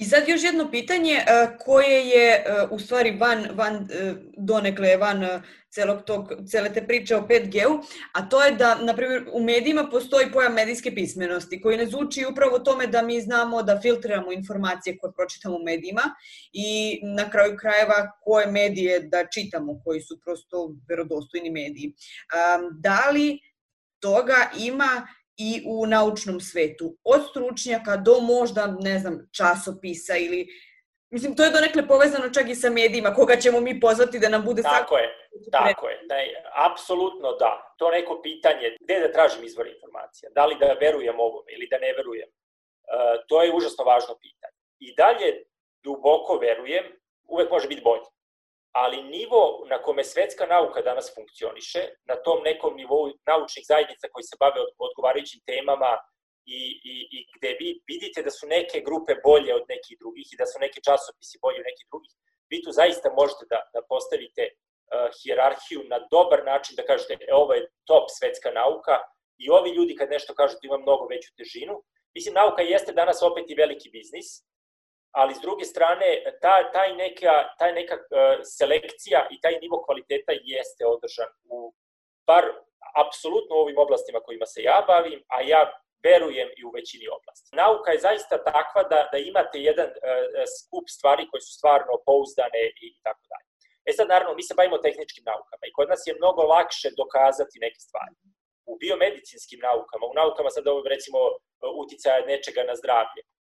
I 0.00 0.04
sad 0.04 0.28
još 0.28 0.42
jedno 0.42 0.70
pitanje 0.70 1.12
e, 1.12 1.24
koje 1.58 2.08
je 2.08 2.32
e, 2.32 2.42
u 2.70 2.78
stvari 2.78 3.10
van, 3.10 3.48
van 3.52 3.74
e, 3.74 4.14
donekle 4.36 4.96
van 4.96 5.42
celog 5.70 6.02
tog, 6.04 6.32
cele 6.50 6.72
te 6.72 6.86
priče 6.86 7.16
o 7.16 7.20
5G-u, 7.20 7.80
a 8.12 8.28
to 8.28 8.44
je 8.44 8.52
da, 8.52 8.74
na 8.74 8.96
primjer, 8.96 9.24
u 9.32 9.42
medijima 9.42 9.88
postoji 9.90 10.32
pojam 10.32 10.54
medijske 10.54 10.94
pismenosti 10.94 11.60
koji 11.60 11.76
ne 11.76 11.86
zvuči 11.86 12.26
upravo 12.30 12.58
tome 12.58 12.86
da 12.86 13.02
mi 13.02 13.20
znamo 13.20 13.62
da 13.62 13.80
filtriramo 13.80 14.32
informacije 14.32 14.98
koje 14.98 15.12
pročitamo 15.12 15.56
u 15.56 15.64
medijima 15.64 16.02
i 16.52 17.00
na 17.02 17.30
kraju 17.30 17.56
krajeva 17.56 18.10
koje 18.20 18.46
medije 18.46 19.00
da 19.00 19.26
čitamo, 19.26 19.80
koji 19.84 20.00
su 20.00 20.20
prosto 20.20 20.74
verodostojni 20.88 21.50
mediji. 21.50 21.94
Da 22.80 23.10
li 23.10 23.38
toga 24.00 24.50
ima 24.58 25.06
i 25.40 25.62
u 25.66 25.86
naučnom 25.86 26.40
svetu. 26.40 26.96
Od 27.04 27.20
stručnjaka 27.30 27.96
do 27.96 28.20
možda, 28.20 28.76
ne 28.80 28.98
znam, 28.98 29.28
časopisa 29.32 30.16
ili 30.16 30.46
Mislim, 31.12 31.36
to 31.36 31.44
je 31.44 31.50
donekle 31.50 31.86
povezano 31.88 32.28
čak 32.30 32.48
i 32.48 32.54
sa 32.54 32.70
medijima, 32.70 33.14
koga 33.14 33.36
ćemo 33.36 33.60
mi 33.60 33.80
pozvati 33.80 34.18
da 34.18 34.28
nam 34.28 34.44
bude... 34.44 34.62
Tako 34.62 34.96
je, 34.96 35.08
tako 35.52 35.88
je. 35.88 35.96
Da 36.08 36.14
je, 36.14 36.42
apsolutno 36.70 37.32
da. 37.32 37.74
To 37.78 37.90
neko 37.90 38.20
pitanje, 38.22 38.76
gde 38.80 39.00
da 39.00 39.12
tražim 39.12 39.44
izvor 39.44 39.66
informacija? 39.66 40.30
Da 40.34 40.46
li 40.46 40.56
da 40.60 40.76
verujem 40.80 41.20
ovome 41.20 41.52
ili 41.52 41.66
da 41.70 41.78
ne 41.78 41.92
verujem? 41.92 42.28
E, 42.28 42.32
to 43.28 43.42
je 43.42 43.54
užasno 43.54 43.84
važno 43.84 44.14
pitanje. 44.20 44.58
I 44.78 44.94
dalje 44.94 45.44
duboko 45.84 46.38
verujem, 46.38 46.84
uvek 47.28 47.50
može 47.50 47.68
biti 47.68 47.82
bolje 47.84 48.06
ali 48.72 49.02
nivo 49.02 49.66
na 49.70 49.82
kome 49.82 50.04
svetska 50.04 50.46
nauka 50.46 50.82
danas 50.82 51.14
funkcioniše, 51.14 51.82
na 52.04 52.16
tom 52.24 52.42
nekom 52.42 52.76
nivou 52.76 53.10
naučnih 53.26 53.64
zajednica 53.68 54.08
koji 54.12 54.24
se 54.24 54.36
bave 54.40 54.60
odgovarajućim 54.78 55.40
temama 55.46 55.92
i, 56.46 56.60
i, 56.92 56.94
i 57.16 57.18
gde 57.36 57.50
vi 57.60 57.68
vidite 57.90 58.22
da 58.22 58.30
su 58.30 58.46
neke 58.46 58.80
grupe 58.80 59.12
bolje 59.24 59.54
od 59.54 59.64
nekih 59.68 59.98
drugih 60.00 60.26
i 60.32 60.36
da 60.40 60.46
su 60.46 60.58
neki 60.60 60.80
časopisi 60.88 61.42
bolje 61.44 61.58
od 61.62 61.68
nekih 61.70 61.86
drugih, 61.90 62.12
vi 62.50 62.62
tu 62.64 62.70
zaista 62.80 63.08
možete 63.20 63.44
da, 63.52 63.60
da 63.74 63.80
postavite 63.92 64.44
uh, 64.50 65.08
hijerarhiju 65.18 65.80
na 65.92 65.98
dobar 66.14 66.40
način, 66.44 66.76
da 66.76 66.88
kažete 66.90 67.12
e, 67.14 67.34
ovo 67.42 67.52
je 67.54 67.68
top 67.90 68.06
svetska 68.18 68.50
nauka 68.50 68.96
i 69.42 69.50
ovi 69.50 69.70
ljudi 69.76 69.94
kad 69.96 70.08
nešto 70.10 70.34
kažu 70.34 70.54
da 70.54 70.66
ima 70.66 70.78
mnogo 70.78 71.04
veću 71.06 71.30
težinu. 71.38 71.74
Mislim, 72.14 72.34
nauka 72.34 72.62
jeste 72.62 72.92
danas 72.92 73.22
opet 73.22 73.44
i 73.50 73.58
veliki 73.62 73.88
biznis, 73.90 74.28
ali 75.12 75.34
s 75.34 75.40
druge 75.40 75.64
strane, 75.64 76.22
ta, 76.40 76.70
taj 76.72 76.94
neka, 76.94 77.34
taj 77.58 77.72
neka 77.72 77.94
uh, 77.94 78.02
selekcija 78.58 79.26
i 79.30 79.40
taj 79.40 79.58
nivo 79.62 79.82
kvaliteta 79.84 80.32
jeste 80.32 80.86
održan 80.86 81.30
u, 81.44 81.74
bar 82.26 82.44
apsolutno 83.04 83.56
u 83.56 83.62
ovim 83.64 83.78
oblastima 83.78 84.20
kojima 84.20 84.46
se 84.46 84.62
ja 84.62 84.84
bavim, 84.86 85.20
a 85.28 85.40
ja 85.42 85.62
verujem 86.06 86.48
i 86.58 86.64
u 86.64 86.70
većini 86.70 87.06
oblasti. 87.18 87.56
Nauka 87.56 87.90
je 87.92 88.04
zaista 88.08 88.44
takva 88.44 88.82
da, 88.92 89.08
da 89.12 89.18
imate 89.18 89.56
jedan 89.68 89.88
uh, 89.88 89.94
skup 90.56 90.86
stvari 90.96 91.28
koje 91.30 91.40
su 91.46 91.52
stvarno 91.58 91.92
pouzdane 92.06 92.62
i, 92.86 92.88
tako 93.06 93.24
dalje. 93.32 93.48
E 93.88 93.92
sad, 93.92 94.08
naravno, 94.08 94.34
mi 94.34 94.42
se 94.42 94.54
bavimo 94.58 94.78
tehničkim 94.86 95.24
naukama 95.32 95.64
i 95.66 95.74
kod 95.76 95.88
nas 95.92 96.02
je 96.06 96.18
mnogo 96.20 96.42
lakše 96.54 96.88
dokazati 97.02 97.62
neke 97.64 97.80
stvari. 97.86 98.14
U 98.70 98.72
biomedicinskim 98.82 99.60
naukama, 99.68 100.04
u 100.06 100.14
naukama 100.20 100.50
sad 100.50 100.64
ovo 100.68 100.80
recimo 100.94 101.18
uticaja 101.82 102.26
nečega 102.32 102.62
na 102.70 102.74
zdravlje, 102.80 103.22
E, 103.22 103.39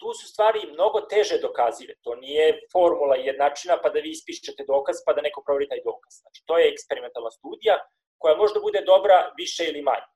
tu 0.00 0.08
su 0.18 0.26
stvari 0.32 0.60
mnogo 0.74 1.00
teže 1.00 1.36
dokazive. 1.38 1.94
To 2.04 2.14
nije 2.14 2.46
formula 2.72 3.16
jednačina 3.16 3.74
pa 3.82 3.88
da 3.88 3.98
vi 4.00 4.10
ispišete 4.10 4.62
dokaz 4.72 4.96
pa 5.06 5.12
da 5.12 5.20
neko 5.26 5.42
proveri 5.46 5.68
taj 5.68 5.82
dokaz. 5.90 6.12
Znači, 6.22 6.40
to 6.46 6.58
je 6.58 6.70
eksperimentalna 6.72 7.30
studija 7.30 7.74
koja 8.20 8.34
možda 8.42 8.58
bude 8.60 8.80
dobra 8.92 9.18
više 9.40 9.62
ili 9.70 9.82
manje. 9.90 10.10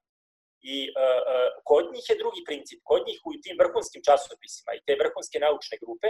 I 0.74 0.76
uh, 0.90 0.94
uh, 0.94 1.48
kod 1.68 1.84
njih 1.94 2.06
je 2.10 2.20
drugi 2.22 2.42
princip. 2.48 2.78
Kod 2.90 3.02
njih 3.08 3.18
u 3.24 3.30
tim 3.44 3.56
vrhunskim 3.62 4.02
časopisima 4.08 4.70
i 4.74 4.82
te 4.86 4.92
vrhunske 5.02 5.38
naučne 5.46 5.76
grupe, 5.82 6.08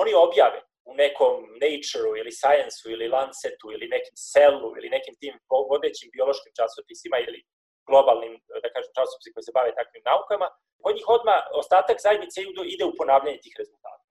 oni 0.00 0.12
objave 0.26 0.60
u 0.90 0.92
nekom 1.02 1.34
Nature-u 1.64 2.12
ili 2.20 2.32
Science-u 2.40 2.86
ili 2.94 3.12
Lancetu 3.14 3.66
ili 3.74 3.92
nekim 3.94 4.14
Cell-u 4.32 4.70
ili 4.78 4.94
nekim 4.96 5.14
tim 5.20 5.34
vodećim 5.72 6.08
biološkim 6.16 6.52
časopisima 6.58 7.16
ili 7.26 7.40
globalnim, 7.88 8.32
da 8.64 8.68
kažem, 8.74 8.92
časopisima 8.96 9.34
koji 9.34 9.46
se 9.46 9.56
bave 9.58 9.70
takvim 9.80 10.02
naukama, 10.10 10.48
kod 10.82 10.94
njih 10.96 11.08
odma 11.16 11.36
ostatak 11.62 11.96
zajednice 12.06 12.38
ide 12.74 12.84
u 12.84 12.96
ponavljanje 12.98 13.40
tih 13.44 13.54
rezultata. 13.58 14.04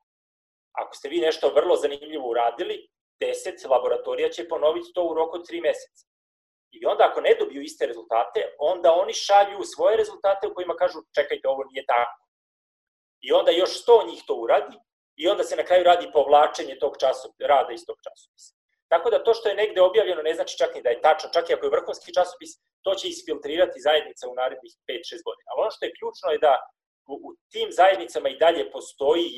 Ako 0.82 0.96
ste 0.96 1.10
vi 1.10 1.20
nešto 1.28 1.54
vrlo 1.58 1.76
zanimljivo 1.76 2.30
uradili, 2.30 2.76
10 3.22 3.70
laboratorija 3.70 4.30
će 4.30 4.48
ponoviti 4.48 4.94
to 4.94 5.04
u 5.08 5.14
roku 5.14 5.36
od 5.36 5.48
3 5.50 5.62
meseca. 5.62 6.06
I 6.72 6.86
onda 6.86 7.04
ako 7.10 7.22
ne 7.22 7.36
dobiju 7.40 7.62
iste 7.62 7.86
rezultate, 7.86 8.56
onda 8.60 8.94
oni 8.94 9.14
šalju 9.14 9.64
svoje 9.64 9.98
rezultate 9.98 10.48
u 10.48 10.54
kojima 10.54 10.76
kažu 10.76 11.00
čekajte, 11.16 11.48
ovo 11.48 11.64
nije 11.64 11.86
tako. 11.86 12.22
I 13.22 13.32
onda 13.32 13.52
još 13.52 13.86
100 13.86 14.08
njih 14.10 14.24
to 14.28 14.36
uradi 14.36 14.78
i 15.16 15.28
onda 15.28 15.44
se 15.44 15.56
na 15.56 15.64
kraju 15.64 15.84
radi 15.84 16.12
povlačenje 16.14 16.78
tog 16.80 16.94
časopisa, 17.00 17.48
rada 17.48 17.74
iz 17.74 17.86
tog 17.88 17.98
časopisa. 18.04 18.54
Tako 18.96 19.10
da 19.10 19.24
to 19.24 19.34
što 19.34 19.50
je 19.50 19.60
negde 19.62 19.82
objavljeno 19.82 20.22
ne 20.22 20.34
znači 20.38 20.58
čak 20.62 20.72
ni 20.76 20.82
da 20.86 20.90
je 20.90 21.02
tačno, 21.08 21.28
čak 21.36 21.50
i 21.50 21.54
ako 21.54 21.66
je 21.66 21.76
vrhunski 21.78 22.16
časopis, 22.18 22.52
to 22.86 22.92
će 23.00 23.06
isfiltrirati 23.08 23.86
zajednica 23.88 24.24
u 24.32 24.36
narednih 24.42 24.74
5-6 24.90 25.26
godina. 25.28 25.48
Ali 25.50 25.62
ono 25.64 25.72
što 25.76 25.86
je 25.86 25.96
ključno 25.98 26.28
je 26.32 26.44
da 26.48 26.54
u, 27.12 27.14
u 27.28 27.30
tim 27.54 27.70
zajednicama 27.80 28.28
i 28.30 28.42
dalje 28.44 28.64
postoji 28.76 29.30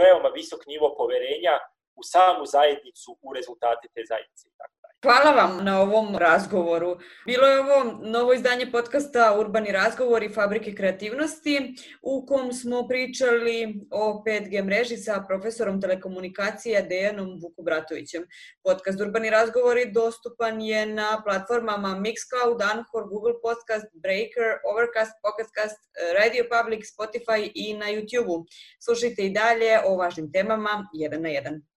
veoma 0.00 0.28
visok 0.38 0.60
nivo 0.72 0.88
poverenja 1.00 1.54
u 2.00 2.02
samu 2.12 2.44
zajednicu, 2.56 3.10
u 3.26 3.28
rezultate 3.38 3.86
te 3.94 4.02
zajednice 4.10 4.44
tako 4.60 4.76
Hvala 5.02 5.30
vam 5.30 5.64
na 5.64 5.80
ovom 5.80 6.16
razgovoru. 6.16 6.98
Bilo 7.26 7.46
je 7.46 7.60
ovo 7.60 8.00
novo 8.02 8.32
izdanje 8.32 8.70
podcasta 8.72 9.36
Urbani 9.38 9.72
razgovori 9.72 10.28
Fabrike 10.28 10.74
kreativnosti 10.74 11.74
u 12.02 12.26
kom 12.26 12.52
smo 12.52 12.88
pričali 12.88 13.86
o 13.90 14.22
5G 14.26 14.64
mreži 14.64 14.96
sa 14.96 15.24
profesorom 15.28 15.80
telekomunikacije 15.80 16.82
Dejanom 16.82 17.38
Vukobratovićem. 17.42 18.22
Podcast 18.64 19.00
Urbani 19.00 19.30
razgovori 19.30 19.92
dostupan 19.92 20.60
je 20.60 20.86
na 20.86 21.22
platformama 21.24 21.88
Mixcloud, 21.88 22.60
Anchor, 22.72 23.08
Google 23.08 23.34
Podcast, 23.42 23.86
Breaker, 24.02 24.48
Overcast, 24.72 25.12
Pocketcast, 25.22 25.80
Radio 26.18 26.44
Public, 26.52 26.82
Spotify 26.94 27.50
i 27.54 27.74
na 27.74 27.86
YouTube-u. 27.86 28.44
Slušajte 28.84 29.22
i 29.22 29.30
dalje 29.30 29.80
o 29.86 29.96
važnim 29.96 30.32
temama 30.32 30.88
jedan 30.92 31.22
na 31.22 31.28
jedan. 31.28 31.70